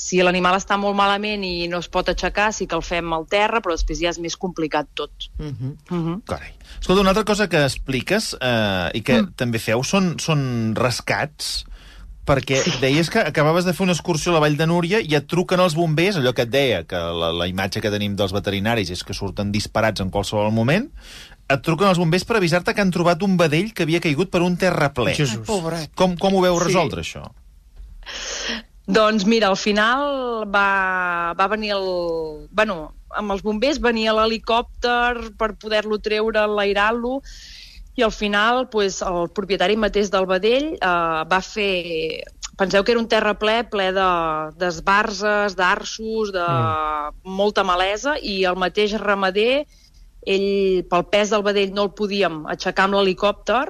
si 0.00 0.20
l'animal 0.24 0.56
està 0.56 0.78
molt 0.80 0.96
malament 0.96 1.44
i 1.44 1.68
no 1.70 1.80
es 1.84 1.88
pot 1.92 2.08
aixecar, 2.08 2.50
sí 2.56 2.66
que 2.66 2.78
el 2.78 2.84
fem 2.86 3.12
al 3.12 3.26
terra, 3.30 3.60
però 3.60 3.76
després 3.76 4.00
ja 4.00 4.12
és 4.14 4.20
més 4.22 4.36
complicat 4.40 4.88
tot. 4.96 5.28
Uh 5.38 5.50
-huh. 5.50 5.72
Uh 5.90 5.98
-huh. 5.98 6.20
Carai. 6.26 6.54
Escolta, 6.80 7.00
una 7.00 7.10
altra 7.10 7.24
cosa 7.24 7.48
que 7.48 7.64
expliques 7.64 8.36
eh, 8.40 8.90
i 8.94 9.02
que 9.02 9.22
mm. 9.22 9.34
també 9.36 9.58
feu 9.58 9.82
són, 9.84 10.18
són 10.18 10.74
rescats 10.74 11.66
perquè 12.24 12.62
sí. 12.62 12.72
deies 12.80 13.10
que 13.10 13.18
acabaves 13.18 13.64
de 13.64 13.72
fer 13.72 13.84
una 13.84 13.92
excursió 13.92 14.30
a 14.30 14.34
la 14.34 14.40
Vall 14.40 14.56
de 14.56 14.66
Núria 14.66 15.00
i 15.00 15.14
et 15.14 15.26
truquen 15.26 15.60
els 15.60 15.74
bombers, 15.74 16.16
allò 16.16 16.32
que 16.32 16.42
et 16.42 16.50
deia, 16.50 16.84
que 16.84 16.96
la, 16.96 17.32
la 17.32 17.46
imatge 17.46 17.80
que 17.80 17.90
tenim 17.90 18.14
dels 18.16 18.32
veterinaris 18.32 18.90
és 18.90 19.02
que 19.04 19.14
surten 19.14 19.50
disparats 19.52 20.00
en 20.00 20.10
qualsevol 20.10 20.52
moment, 20.52 20.88
et 21.50 21.62
truquen 21.66 21.88
els 21.88 21.98
bombers 21.98 22.24
per 22.24 22.36
avisar-te 22.36 22.74
que 22.74 22.80
han 22.80 22.90
trobat 22.94 23.22
un 23.22 23.36
vedell 23.36 23.72
que 23.74 23.82
havia 23.82 24.00
caigut 24.00 24.30
per 24.30 24.42
un 24.46 24.56
terraplè. 24.56 25.14
Jesús. 25.16 25.46
Pobret. 25.46 25.90
Com, 25.94 26.16
com 26.16 26.34
ho 26.34 26.40
veu 26.40 26.58
Sí. 26.58 26.64
resoldre, 26.64 27.00
això? 27.00 27.32
Doncs 28.90 29.24
mira, 29.24 29.48
al 29.48 29.58
final 29.60 30.44
va, 30.50 31.32
va 31.38 31.46
venir 31.52 31.70
el... 31.76 31.86
Bueno, 32.50 32.92
amb 33.14 33.34
els 33.34 33.42
bombers 33.46 33.78
venia 33.82 34.14
l'helicòpter 34.16 35.30
per 35.38 35.52
poder-lo 35.62 36.00
treure, 36.02 36.42
enlairar-lo, 36.42 37.20
i 37.98 38.04
al 38.06 38.12
final 38.14 38.66
pues, 38.72 39.00
el 39.06 39.28
propietari 39.36 39.76
mateix 39.78 40.10
del 40.10 40.26
vedell 40.30 40.72
eh, 40.74 41.22
va 41.30 41.40
fer... 41.44 41.72
Penseu 42.60 42.84
que 42.84 42.92
era 42.92 43.00
un 43.00 43.08
terraplè 43.08 43.62
ple 43.72 43.86
de- 43.96 44.50
d'esbarses, 44.60 45.54
d'arços, 45.56 46.32
de 46.34 46.44
mm. 46.44 47.22
molta 47.38 47.64
malesa, 47.64 48.18
i 48.20 48.42
el 48.44 48.58
mateix 48.60 48.98
ramader, 49.00 49.62
ell, 50.26 50.82
pel 50.90 51.06
pes 51.14 51.32
del 51.32 51.46
vedell, 51.46 51.72
no 51.72 51.86
el 51.88 51.94
podíem 51.96 52.42
aixecar 52.52 52.84
amb 52.88 52.98
l'helicòpter, 52.98 53.64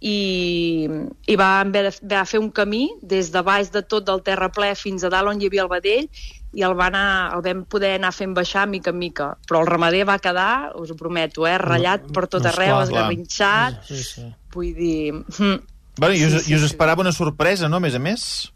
i, 0.00 0.88
i 1.26 1.36
va 1.36 1.64
va 1.64 2.24
fer 2.28 2.40
un 2.40 2.50
camí 2.50 2.88
des 3.02 3.30
de 3.32 3.42
baix 3.42 3.70
de 3.72 3.82
tot 3.82 4.04
del 4.06 4.22
terraplè 4.22 4.74
fins 4.76 5.04
a 5.04 5.10
dalt 5.12 5.32
on 5.32 5.40
hi 5.40 5.48
havia 5.48 5.64
el 5.64 5.70
vedell 5.72 6.08
i 6.56 6.62
el, 6.64 6.74
va 6.78 6.86
anar, 6.88 7.32
el 7.36 7.42
vam 7.44 7.64
poder 7.68 7.94
anar 7.98 8.12
fent 8.16 8.32
baixar 8.36 8.66
mica 8.68 8.90
en 8.90 8.98
mica. 8.98 9.34
Però 9.48 9.60
el 9.60 9.66
ramader 9.68 10.06
va 10.08 10.18
quedar, 10.22 10.72
us 10.80 10.90
ho 10.90 10.96
prometo, 10.96 11.44
eh, 11.46 11.58
ratllat 11.60 12.06
per 12.16 12.26
tot 12.32 12.42
no, 12.46 12.48
arreu, 12.48 12.78
esgarrinxat, 12.80 13.82
Sí, 13.84 14.02
sí. 14.02 14.28
vull 14.54 14.72
dir... 14.76 15.12
hm, 15.12 15.58
Bueno, 15.98 16.14
i 16.14 16.24
us, 16.26 16.32
Sí, 16.32 16.40
sí, 16.44 16.52
i 16.52 16.56
us 16.56 16.64
esperava 16.68 17.00
una 17.00 17.12
sorpresa, 17.12 17.68
no?, 17.68 17.76
a 17.76 17.80
més 17.80 17.94
a 17.96 18.00
més. 18.00 18.52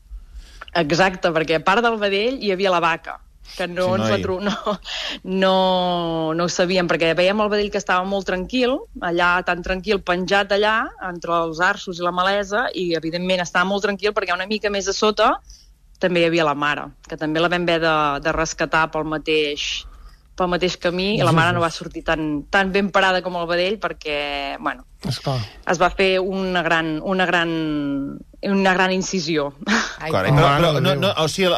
Exacte, 0.77 1.29
perquè 1.35 1.57
a 1.59 1.65
part 1.65 1.83
del 1.85 1.97
vedell 2.01 2.37
hi 2.41 2.53
havia 2.53 2.73
la 2.73 2.81
vaca, 2.85 3.19
que 3.57 3.69
no, 3.69 3.87
Sí, 3.87 4.01
ens 4.01 4.11
la 4.13 4.19
tro 4.23 4.39
no, 4.49 4.57
no, 5.25 5.55
no 6.37 6.47
ho 6.47 6.53
sabíem, 6.53 6.89
perquè 6.91 7.13
veiem 7.19 7.43
el 7.45 7.53
vedell 7.53 7.71
que 7.73 7.81
estava 7.83 8.05
molt 8.09 8.29
tranquil, 8.31 8.77
allà 9.07 9.33
tan 9.47 9.65
tranquil, 9.67 10.03
penjat 10.07 10.55
allà, 10.57 10.77
entre 11.11 11.37
els 11.45 11.61
arços 11.65 12.01
i 12.01 12.07
la 12.07 12.15
malesa, 12.15 12.69
i 12.75 12.91
evidentment 12.99 13.45
estava 13.45 13.69
molt 13.69 13.87
tranquil 13.89 14.15
perquè 14.17 14.37
una 14.37 14.49
mica 14.51 14.73
més 14.73 14.89
a 14.89 14.97
sota 14.97 15.35
també 16.01 16.23
hi 16.23 16.31
havia 16.31 16.49
la 16.49 16.57
mare, 16.57 16.89
que 17.07 17.19
també 17.21 17.43
la 17.43 17.51
vam 17.53 17.67
haver 17.69 17.81
de, 17.83 17.95
de 18.25 18.33
rescatar 18.33 18.89
pel 18.93 19.09
mateix 19.09 19.85
pel 20.41 20.49
mateix 20.49 20.79
camí 20.81 21.19
i 21.19 21.25
la 21.27 21.35
mare 21.37 21.53
no 21.53 21.61
va 21.61 21.69
sortir 21.75 22.01
tan, 22.07 22.47
tan 22.49 22.71
ben 22.73 22.89
parada 22.95 23.21
com 23.21 23.37
el 23.37 23.49
vedell 23.51 23.77
perquè, 23.83 24.57
bueno, 24.63 24.87
Esclar. 25.05 25.37
es 25.69 25.81
va 25.81 25.91
fer 25.93 26.15
una 26.21 26.63
gran, 26.65 26.95
una 27.05 27.27
gran, 27.29 27.51
una 28.49 28.73
gran 28.75 28.93
incisió. 28.93 29.51
Ai, 30.01 30.11
Carai, 30.11 30.33
però, 30.33 30.51
però 30.57 30.73
de 30.77 30.81
no, 30.85 30.97
no, 30.97 31.13
o 31.21 31.29
sigui, 31.29 31.51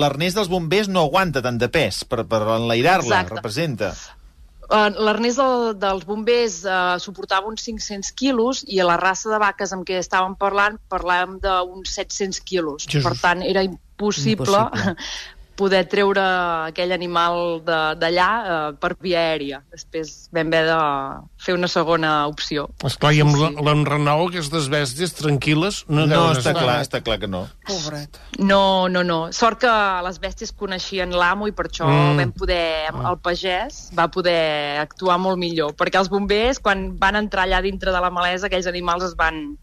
l'arnès 0.00 0.36
dels 0.36 0.48
bombers 0.48 0.88
no 0.88 1.04
aguanta 1.04 1.42
tant 1.44 1.60
de 1.60 1.68
pes 1.72 2.04
per, 2.08 2.24
per 2.28 2.42
enlairar-la, 2.56 3.24
representa. 3.28 3.92
Uh, 4.64 4.88
L'arnès 5.04 5.36
del, 5.36 5.74
dels 5.76 6.06
bombers 6.08 6.62
uh, 6.64 6.96
suportava 7.02 7.50
uns 7.50 7.66
500 7.66 8.14
quilos 8.16 8.62
i 8.64 8.80
a 8.80 8.86
la 8.88 8.96
raça 8.96 9.28
de 9.28 9.36
vaques 9.42 9.74
amb 9.76 9.84
què 9.84 9.98
estàvem 10.00 10.38
parlant 10.40 10.78
parlàvem 10.88 11.36
d'uns 11.42 11.92
700 11.92 12.40
quilos. 12.48 12.86
Jesús. 12.88 13.04
Per 13.04 13.12
tant, 13.20 13.44
era 13.44 13.62
impossible, 13.66 14.64
Impossible. 14.64 14.96
Poder 15.56 15.84
treure 15.88 16.20
aquell 16.70 16.92
animal 16.92 17.60
de- 17.64 17.94
d'allà 18.00 18.28
uh, 18.42 18.72
per 18.80 18.96
via 19.00 19.20
aèria. 19.30 19.62
Després 19.72 20.28
vam 20.34 20.48
haver 20.50 20.64
de 20.66 20.78
fer 21.44 21.54
una 21.54 21.68
segona 21.68 22.26
opció. 22.26 22.68
Esclar, 22.84 23.12
i 23.14 23.20
amb 23.22 23.34
Sí, 23.36 23.46
sí, 23.46 23.64
l'enrenou, 23.66 24.26
aquestes 24.28 24.68
bèsties 24.72 25.14
tranquil·les, 25.18 25.84
no, 25.88 26.06
No, 26.06 26.30
està 26.32 26.50
estar. 26.50 26.54
clar, 26.62 26.76
està 26.82 27.02
clar 27.06 27.18
que 27.20 27.28
no. 27.28 27.44
Pobret. 27.66 28.18
No, 28.38 28.88
no, 28.88 29.02
no. 29.04 29.32
Sort 29.32 29.60
que 29.60 29.72
les 30.06 30.20
bèsties 30.20 30.52
coneixien 30.52 31.10
l'amo 31.14 31.46
i 31.48 31.52
per 31.52 31.66
això 31.68 31.86
Mm. 31.86 32.14
mm. 32.14 32.16
vam 32.18 32.32
poder, 32.32 32.66
el 32.94 33.18
pagès 33.22 33.90
va 33.96 34.08
poder 34.08 34.78
actuar 34.80 35.18
molt 35.18 35.38
millor, 35.38 35.72
perquè 35.74 35.98
els 35.98 36.08
bombers, 36.10 36.58
quan 36.60 36.98
van 36.98 37.16
entrar 37.16 37.44
allà 37.46 37.62
dintre 37.62 37.92
de 37.92 38.00
la 38.00 38.10
malesa, 38.10 38.46
aquells 38.46 38.66
animals 38.66 39.04
es 39.04 39.14
van 39.16 39.56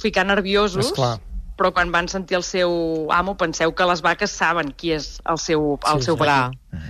ficar 0.00 0.24
nerviosos, 0.26 0.86
Esclar. 0.86 1.18
Però 1.58 1.72
quan 1.74 1.90
van 1.92 2.06
sentir 2.08 2.36
el 2.38 2.44
seu 2.46 3.08
amo, 3.12 3.34
penseu 3.36 3.74
que 3.74 3.84
les 3.90 4.00
vaques 4.04 4.30
saben 4.30 4.70
qui 4.78 4.92
és 4.94 5.18
el 5.26 5.38
seu, 5.42 5.74
el 5.92 6.00
Sí, 6.00 6.06
seu 6.12 6.16
sí. 6.16 6.22
Veí. 6.22 6.86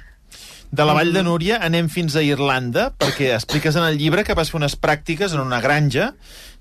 De 0.71 0.85
la 0.85 0.93
Vall 0.93 1.15
de 1.15 1.23
Núria 1.25 1.57
anem 1.65 1.87
fins 1.89 2.13
a 2.15 2.21
Irlanda, 2.23 2.91
perquè 3.01 3.31
expliques 3.35 3.75
en 3.81 3.87
el 3.89 3.97
llibre 3.97 4.21
que 4.25 4.35
vas 4.37 4.51
fer 4.53 4.59
unes 4.61 4.75
pràctiques 4.77 5.33
en 5.33 5.41
una 5.41 5.63
granja 5.65 6.11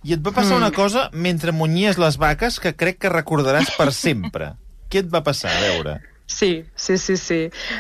i 0.08 0.14
et 0.16 0.22
va 0.24 0.32
passar 0.32 0.54
Mm. 0.56 0.62
una 0.64 0.72
cosa 0.72 1.10
mentre 1.12 1.52
munyies 1.52 1.98
les 2.00 2.16
vaques 2.18 2.62
que 2.64 2.72
crec 2.74 3.00
que 3.00 3.10
recordaràs 3.12 3.74
per 3.76 3.92
sempre. 4.06 4.54
Què 4.90 5.00
et 5.04 5.10
va 5.12 5.24
passar? 5.28 5.52
A 5.52 5.60
veure. 5.60 5.98
Sí, 6.28 6.66
sí, 6.76 6.98
sí, 6.98 7.16
sí. 7.16 7.38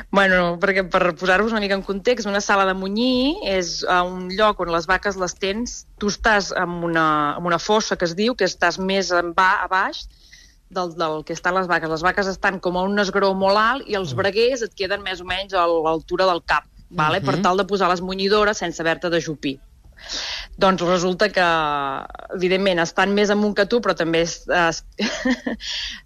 Bueno, 0.09 0.55
perquè 0.61 0.85
per 0.87 1.11
posar-vos 1.19 1.51
una 1.51 1.59
mica 1.59 1.75
en 1.75 1.83
context, 1.83 2.29
una 2.31 2.39
sala 2.41 2.63
de 2.65 2.73
munyir 2.79 3.35
és 3.43 3.81
uh, 3.83 4.05
un 4.07 4.29
lloc 4.31 4.61
on 4.63 4.71
les 4.71 4.87
vaques 4.87 5.19
les 5.19 5.35
tens, 5.35 5.81
tu 5.99 6.07
estàs 6.07 6.53
en 6.55 6.77
una, 6.87 7.35
en 7.35 7.45
una 7.45 7.59
fossa 7.59 7.99
que 7.99 8.07
es 8.07 8.15
diu, 8.15 8.37
que 8.39 8.47
estàs 8.47 8.79
més 8.79 9.11
en 9.11 9.33
ba, 9.35 9.49
a 9.65 9.67
baix 9.67 10.05
del, 10.69 10.95
del 10.95 11.23
que 11.27 11.35
estan 11.35 11.59
les 11.59 11.67
vaques. 11.67 11.91
Les 11.91 12.07
vaques 12.07 12.31
estan 12.31 12.61
com 12.63 12.79
a 12.79 12.87
un 12.87 13.03
esgró 13.03 13.33
molt 13.35 13.59
alt 13.59 13.91
i 13.91 13.99
els 13.99 14.15
breguers 14.15 14.63
et 14.63 14.75
queden 14.79 15.03
més 15.03 15.19
o 15.21 15.27
menys 15.27 15.53
a 15.53 15.67
l'altura 15.67 16.27
del 16.31 16.43
cap, 16.47 16.71
vale? 16.89 17.19
per 17.19 17.41
tal 17.43 17.59
de 17.59 17.67
posar 17.67 17.91
les 17.91 18.01
munyidores 18.01 18.63
sense 18.63 18.79
haver-te 18.83 19.11
d'ajupir. 19.11 19.57
Doncs 20.57 20.81
resulta 20.81 21.27
que, 21.29 21.43
evidentment, 22.33 22.79
estan 22.81 23.11
més 23.13 23.29
amunt 23.29 23.53
que 23.53 23.67
tu, 23.69 23.77
però 23.85 23.93
també 23.93 24.23
és, 24.25 24.31
es, 24.49 24.79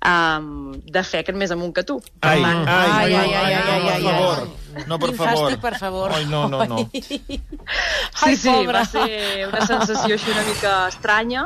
um, 0.04 0.74
defequen 0.98 1.38
més 1.40 1.54
amunt 1.56 1.72
que 1.78 1.86
tu. 1.88 1.96
Ai, 2.20 2.42
ai, 2.44 2.58
Ai, 2.68 3.14
ai, 3.16 3.16
ai, 3.16 3.54
ai, 3.54 3.54
no, 3.56 3.72
ai, 3.72 3.86
per 3.86 3.94
ai, 3.94 4.04
favor. 4.04 4.44
No, 4.88 4.98
per 5.00 5.14
favor. 5.16 5.56
per 5.64 5.74
favor. 5.80 6.12
Ai, 6.18 6.26
no, 6.28 6.44
no, 6.52 6.66
no. 6.66 6.82
Sí, 6.92 7.42
Ai, 8.28 8.36
sí, 8.36 8.50
pobra. 8.50 8.82
va 8.82 8.86
ser 8.92 9.48
una 9.48 9.66
sensació 9.68 10.16
així 10.20 10.32
una 10.36 10.44
mica 10.48 10.76
estranya, 10.92 11.46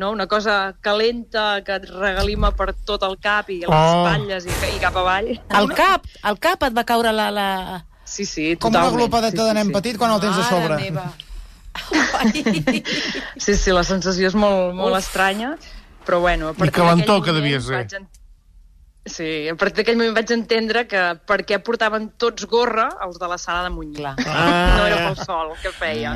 no? 0.00 0.10
una 0.16 0.26
cosa 0.26 0.74
calenta 0.80 1.60
que 1.64 1.76
et 1.76 1.88
regalima 1.92 2.52
per 2.56 2.72
tot 2.88 3.04
el 3.04 3.18
cap 3.20 3.48
i 3.52 3.60
les 3.62 3.68
Oh. 3.68 4.06
espatlles 4.06 4.46
i, 4.48 4.76
i 4.76 4.80
cap 4.82 4.96
avall. 4.96 5.34
Al 5.48 5.68
cap, 5.76 6.08
al 6.22 6.38
cap 6.40 6.62
et 6.68 6.76
va 6.76 6.84
caure 6.88 7.12
la... 7.12 7.28
la... 7.30 7.48
Sí, 8.10 8.24
sí, 8.26 8.56
Com 8.56 8.72
una 8.72 8.80
totalment. 8.80 8.96
glopadeta 8.98 9.42
sí, 9.42 9.48
de 9.48 9.54
nen 9.60 9.66
sí, 9.68 9.72
petit 9.76 9.98
quan 10.00 10.10
el 10.16 10.20
tens 10.24 10.34
a 10.34 10.40
Mare 10.40 10.50
sobre. 10.50 10.78
Meva. 10.88 11.04
Sí, 13.36 13.54
sí, 13.54 13.70
la 13.74 13.84
sensació 13.86 14.30
és 14.30 14.36
molt, 14.38 14.74
molt 14.76 14.96
estranya, 14.98 15.54
però 16.06 16.20
bueno... 16.24 16.50
a 16.50 16.54
I 16.70 16.74
calentor 16.74 17.20
d'aquell 17.20 17.24
que 17.24 17.36
devia 17.40 17.60
ser. 17.60 17.76
vaig 17.82 17.94
en- 18.00 18.08
Sí, 19.08 19.48
a 19.48 19.54
partir 19.56 19.80
d'aquell 19.80 19.96
moment 19.96 20.12
vaig 20.18 20.30
entendre 20.34 20.82
que 20.86 21.00
per 21.26 21.38
què 21.48 21.56
portaven 21.64 22.10
tots 22.20 22.44
gorra 22.46 22.90
els 23.06 23.16
de 23.18 23.30
la 23.30 23.38
sala 23.40 23.62
de. 23.64 23.94
Clar. 23.96 24.12
Ah. 24.28 24.76
No 24.76 24.84
era 24.86 24.98
pel 25.08 25.24
sol 25.24 25.54
que 25.62 25.72
feia. 25.72 26.12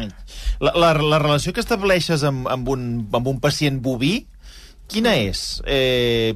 La, 0.60 0.74
la, 0.76 0.90
la 1.00 1.18
relació 1.22 1.54
que 1.56 1.64
estableixes 1.64 2.22
amb, 2.28 2.44
amb, 2.52 2.68
un, 2.68 2.84
amb 3.16 3.30
un 3.32 3.40
pacient 3.40 3.80
boví, 3.82 4.26
quina 4.88 5.14
és? 5.16 5.62
Eh, 5.66 6.34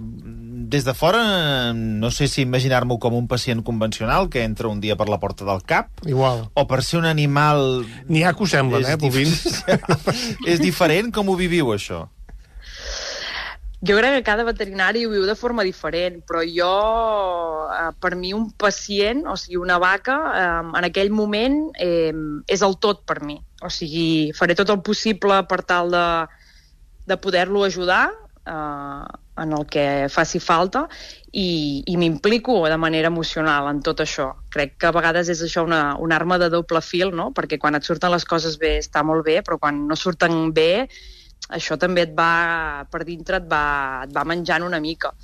des 0.69 0.85
de 0.85 0.93
fora, 0.95 1.73
no 1.73 2.11
sé 2.11 2.29
si 2.29 2.43
imaginar-m'ho 2.43 2.99
com 3.01 3.15
un 3.17 3.29
pacient 3.29 3.63
convencional 3.65 4.29
que 4.29 4.43
entra 4.45 4.69
un 4.69 4.81
dia 4.81 4.97
per 4.97 5.09
la 5.09 5.19
porta 5.21 5.47
del 5.49 5.63
cap, 5.65 5.89
Igual. 6.05 6.49
o 6.53 6.67
per 6.69 6.83
ser 6.85 6.99
un 7.01 7.07
animal... 7.09 7.87
N'hi 8.09 8.25
ha 8.25 8.35
que 8.37 8.45
ho 8.45 8.51
semblen, 8.51 8.85
eh, 8.85 8.97
dif- 8.97 9.09
bovins. 9.09 9.65
és 10.53 10.61
diferent? 10.61 11.13
Com 11.15 11.29
ho 11.33 11.37
viviu, 11.41 11.73
això? 11.73 12.07
Jo 13.81 13.95
crec 13.95 14.17
que 14.17 14.25
cada 14.27 14.43
veterinari 14.43 15.05
ho 15.07 15.11
viu 15.13 15.23
de 15.23 15.37
forma 15.39 15.63
diferent, 15.63 16.19
però 16.27 16.43
jo, 16.43 16.71
eh, 17.71 17.93
per 18.03 18.17
mi, 18.19 18.33
un 18.35 18.51
pacient, 18.51 19.23
o 19.31 19.37
sigui, 19.39 19.57
una 19.63 19.79
vaca, 19.79 20.17
eh, 20.35 20.79
en 20.81 20.89
aquell 20.89 21.13
moment 21.15 21.61
eh, 21.79 22.11
és 22.51 22.65
el 22.67 22.75
tot 22.83 23.05
per 23.07 23.23
mi. 23.23 23.39
O 23.63 23.71
sigui, 23.71 24.33
faré 24.35 24.59
tot 24.59 24.71
el 24.75 24.83
possible 24.83 25.39
per 25.47 25.63
tal 25.63 25.95
de, 25.95 26.07
de 27.07 27.17
poder-lo 27.23 27.63
ajudar 27.65 28.09
eh, 28.49 29.19
en 29.43 29.53
el 29.55 29.67
que 29.71 29.85
faci 30.11 30.41
falta 30.43 30.87
i, 31.31 31.85
i 31.87 31.97
m'implico 32.01 32.65
de 32.67 32.81
manera 32.81 33.13
emocional 33.13 33.69
en 33.71 33.83
tot 33.87 34.01
això. 34.03 34.33
Crec 34.51 34.79
que 34.81 34.89
a 34.89 34.95
vegades 34.97 35.29
és 35.29 35.45
això 35.45 35.67
una, 35.69 35.83
una 36.01 36.17
arma 36.17 36.41
de 36.41 36.51
doble 36.51 36.83
fil, 36.83 37.15
no? 37.15 37.31
perquè 37.37 37.61
quan 37.61 37.79
et 37.79 37.87
surten 37.87 38.15
les 38.15 38.27
coses 38.27 38.59
bé 38.59 38.79
està 38.81 39.05
molt 39.05 39.27
bé, 39.29 39.43
però 39.47 39.61
quan 39.61 39.87
no 39.87 39.97
surten 39.97 40.51
bé 40.57 40.89
això 41.49 41.79
també 41.81 42.05
et 42.05 42.17
va, 42.17 42.85
per 42.91 43.05
dintre 43.09 43.39
et 43.41 43.47
va, 43.49 44.03
et 44.05 44.13
va 44.15 44.27
menjant 44.29 44.67
una 44.67 44.81
mica. 44.81 45.15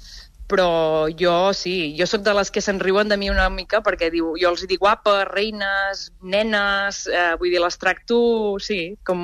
Però 0.49 1.09
jo 1.16 1.52
sí, 1.57 1.95
jo 1.99 2.04
sóc 2.07 2.21
de 2.25 2.35
les 2.37 2.50
que 2.52 2.61
se'n 2.61 2.81
riuen 2.81 3.09
de 3.09 3.16
mi 3.16 3.31
una 3.33 3.47
mica 3.49 3.81
perquè 3.85 4.11
diu, 4.12 4.35
jo 4.40 4.50
els 4.52 4.64
dic 4.69 4.81
guapes, 4.81 5.25
reines, 5.31 6.11
nenes, 6.21 7.07
eh, 7.09 7.33
vull 7.40 7.52
dir, 7.52 7.62
les 7.64 7.81
tracto, 7.81 8.19
sí, 8.61 8.95
com, 9.09 9.23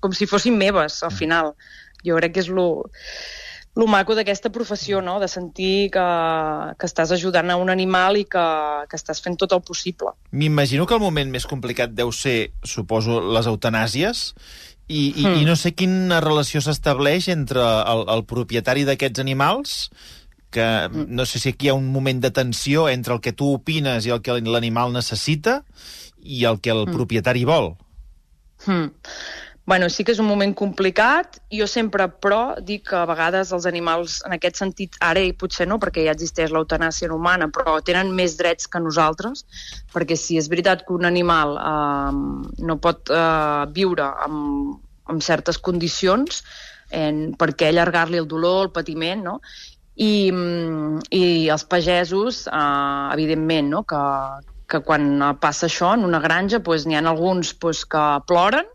com 0.00 0.12
si 0.12 0.28
fossin 0.28 0.58
meves, 0.60 1.00
al 1.08 1.14
final. 1.16 1.54
Jo 2.04 2.16
crec 2.18 2.32
que 2.34 2.40
és 2.40 2.48
lo, 2.48 2.90
lo 3.74 3.86
maco 3.86 4.14
d'aquesta 4.14 4.50
professió, 4.52 5.00
no? 5.00 5.18
de 5.20 5.28
sentir 5.28 5.90
que, 5.94 6.06
que 6.78 6.86
estàs 6.86 7.12
ajudant 7.14 7.50
a 7.50 7.56
un 7.56 7.70
animal 7.70 8.16
i 8.20 8.24
que, 8.28 8.42
que 8.90 8.96
estàs 8.98 9.22
fent 9.24 9.38
tot 9.40 9.52
el 9.56 9.62
possible. 9.62 10.12
M'imagino 10.32 10.86
que 10.86 10.94
el 10.98 11.00
moment 11.00 11.30
més 11.32 11.46
complicat 11.46 11.94
deu 11.96 12.12
ser, 12.12 12.52
suposo, 12.64 13.20
les 13.32 13.46
eutanàsies, 13.46 14.34
i, 14.88 15.12
i, 15.16 15.24
Hmm. 15.24 15.38
i 15.40 15.44
no 15.46 15.54
sé 15.56 15.72
quina 15.78 16.20
relació 16.20 16.60
s'estableix 16.60 17.28
entre 17.32 17.62
el, 17.62 18.02
el 18.12 18.24
propietari 18.28 18.84
d'aquests 18.84 19.20
animals, 19.22 19.90
que 20.52 20.60
Hmm. 20.90 21.06
no 21.08 21.24
sé 21.24 21.38
si 21.38 21.48
aquí 21.48 21.66
hi 21.66 21.70
ha 21.70 21.74
un 21.78 21.86
moment 21.94 22.20
de 22.20 22.30
tensió 22.30 22.90
entre 22.90 23.14
el 23.14 23.20
que 23.24 23.32
tu 23.32 23.54
opines 23.54 24.04
i 24.04 24.10
el 24.12 24.20
que 24.20 24.34
l'animal 24.42 24.92
necessita 24.92 25.62
i 26.20 26.44
el 26.44 26.60
que 26.60 26.70
el 26.74 26.84
Hmm. 26.84 26.92
propietari 26.92 27.46
vol. 27.48 27.76
Hmm. 28.66 28.90
Bueno, 29.72 29.88
sí 29.88 30.04
que 30.04 30.12
és 30.12 30.18
un 30.20 30.26
moment 30.28 30.50
complicat. 30.52 31.38
Jo 31.48 31.64
sempre, 31.64 32.04
però, 32.20 32.58
dic 32.60 32.82
que 32.90 32.96
a 32.98 33.06
vegades 33.08 33.54
els 33.56 33.64
animals, 33.64 34.18
en 34.28 34.34
aquest 34.36 34.58
sentit, 34.60 34.98
ara 35.00 35.22
i 35.24 35.30
potser 35.32 35.64
no, 35.64 35.78
perquè 35.80 36.02
ja 36.04 36.12
existeix 36.12 36.50
l'eutanàsia 36.52 37.08
humana, 37.14 37.46
però 37.48 37.78
tenen 37.80 38.10
més 38.18 38.34
drets 38.36 38.68
que 38.68 38.82
nosaltres, 38.84 39.46
perquè 39.94 40.18
si 40.20 40.36
és 40.36 40.50
veritat 40.52 40.82
que 40.84 40.92
un 40.92 41.08
animal 41.08 41.56
eh, 41.56 42.12
no 42.68 42.76
pot 42.84 43.08
eh, 43.08 43.62
viure 43.78 44.10
amb, 44.26 44.76
amb 45.08 45.24
certes 45.24 45.56
condicions, 45.70 46.42
en, 46.92 47.22
per 47.40 47.54
què 47.56 47.72
allargar-li 47.72 48.20
el 48.20 48.28
dolor, 48.28 48.66
el 48.66 48.72
patiment, 48.76 49.24
no? 49.30 49.38
I, 49.96 50.12
mm, 50.34 51.08
i 51.16 51.24
els 51.56 51.64
pagesos, 51.64 52.42
eh, 52.44 53.08
evidentment, 53.16 53.72
no? 53.78 53.82
que, 53.88 54.04
que 54.68 54.84
quan 54.84 55.08
passa 55.40 55.72
això 55.72 55.96
en 55.96 56.04
una 56.12 56.20
granja 56.20 56.60
doncs, 56.60 56.84
n'hi 56.84 57.00
ha 57.00 57.04
alguns 57.08 57.56
doncs, 57.56 57.86
que 57.88 58.06
ploren 58.28 58.68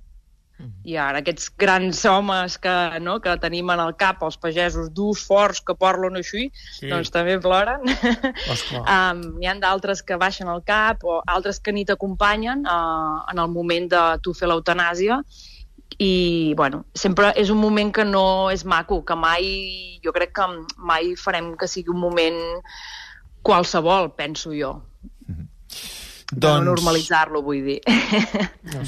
i 0.88 0.96
ara 0.98 1.22
aquests 1.22 1.52
grans 1.60 2.00
homes 2.10 2.58
que, 2.58 2.74
no, 3.04 3.18
que 3.22 3.36
tenim 3.42 3.70
en 3.74 3.82
el 3.84 3.94
cap, 4.00 4.24
els 4.26 4.38
pagesos 4.42 4.90
durs, 4.96 5.22
forts, 5.28 5.62
que 5.62 5.76
parlen 5.76 6.18
així, 6.18 6.48
Sí. 6.80 6.90
doncs 6.90 7.12
també 7.14 7.38
ploren. 7.44 7.84
Um, 8.82 9.22
hi 9.42 9.50
ha 9.50 9.56
d'altres 9.62 10.02
que 10.02 10.18
baixen 10.18 10.50
el 10.50 10.64
cap 10.66 11.04
o 11.04 11.22
altres 11.28 11.60
que 11.60 11.74
ni 11.76 11.86
t'acompanyen 11.86 12.66
uh, 12.66 13.24
en 13.32 13.44
el 13.44 13.54
moment 13.54 13.90
de 13.92 14.04
tu 14.24 14.34
fer 14.34 14.50
l'eutanàsia 14.50 15.22
i, 15.98 16.54
bueno, 16.58 16.86
sempre 16.94 17.32
és 17.36 17.50
un 17.50 17.58
moment 17.58 17.92
que 17.94 18.06
no 18.06 18.50
és 18.54 18.66
maco, 18.66 19.02
que 19.06 19.16
mai, 19.16 20.00
jo 20.04 20.14
crec 20.14 20.34
que 20.36 20.48
mai 20.78 21.16
farem 21.18 21.56
que 21.58 21.70
sigui 21.70 21.94
un 21.94 22.02
moment 22.02 22.38
qualsevol, 23.42 24.12
penso 24.18 24.52
jo. 24.54 24.76
Doncs... 26.28 26.60
No 26.66 26.74
normalitzar-lo, 26.74 27.40
vull 27.42 27.62
dir. 27.64 27.78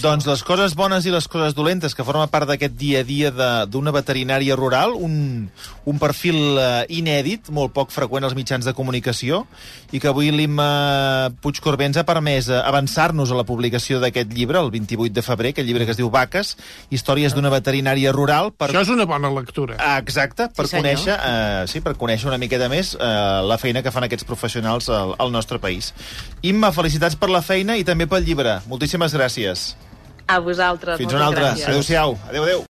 doncs 0.02 0.26
les 0.28 0.42
coses 0.44 0.74
bones 0.76 1.06
i 1.08 1.12
les 1.14 1.28
coses 1.32 1.54
dolentes 1.56 1.96
que 1.96 2.04
forma 2.04 2.26
part 2.28 2.50
d'aquest 2.50 2.74
dia 2.76 3.00
a 3.00 3.08
dia 3.08 3.32
de- 3.32 3.66
d'una 3.72 3.94
veterinària 3.96 4.58
rural, 4.60 4.92
un, 4.94 5.48
un 5.88 6.00
perfil 6.02 6.36
eh, 6.60 6.84
inèdit, 6.92 7.48
molt 7.56 7.72
poc 7.76 7.94
freqüent 7.96 8.28
als 8.28 8.36
mitjans 8.36 8.68
de 8.68 8.74
comunicació, 8.76 9.46
i 9.96 10.02
que 10.04 10.10
avui 10.12 10.32
l'Imma 10.36 11.32
Puigcorbé 11.42 11.88
ens 11.90 11.98
ha 12.02 12.04
permès 12.08 12.50
eh, 12.52 12.60
avançar-nos 12.60 13.32
a 13.32 13.40
la 13.40 13.46
publicació 13.48 14.02
d'aquest 14.04 14.36
llibre, 14.36 14.60
el 14.60 14.72
28 14.76 15.14
de 15.16 15.24
febrer, 15.26 15.54
aquest 15.56 15.68
llibre 15.70 15.88
que 15.88 15.96
es 15.96 16.00
diu 16.02 16.12
Vaques, 16.12 16.56
històries 16.92 17.36
d'una 17.38 17.52
veterinària 17.54 18.12
rural, 18.16 18.52
per 18.52 18.70
Això 18.74 18.84
és 18.84 18.92
una 18.94 19.08
bona 19.10 19.32
lectura. 19.32 19.78
Ah, 19.80 19.98
Exacte, 20.04 20.50
per 20.56 20.68
Sí, 20.68 20.76
senyor. 20.76 20.84
conèixer, 20.84 21.16
eh, 21.24 21.64
sí, 21.72 21.80
per 21.82 21.96
conèixer 21.96 22.28
una 22.28 22.38
miqueta 22.42 22.68
més 22.68 22.96
eh, 23.00 23.08
la 23.48 23.58
feina 23.58 23.82
que 23.82 23.92
fan 23.96 24.04
aquests 24.08 24.28
professionals 24.28 24.90
al, 24.92 25.16
al 25.20 25.32
nostre 25.32 25.60
país. 25.64 25.94
Imma, 26.44 26.72
felicitats 26.76 27.16
per 27.16 27.29
la 27.32 27.42
feina 27.46 27.78
i 27.80 27.86
també 27.88 28.08
pel 28.10 28.26
llibre. 28.26 28.60
Moltíssimes 28.70 29.16
gràcies. 29.16 29.70
A 30.30 30.40
vosaltres. 30.44 31.00
Fins 31.02 31.14
una 31.14 31.30
altra. 31.32 31.54
Adéu-siau. 31.58 32.18
Adéu-adéu. 32.30 32.66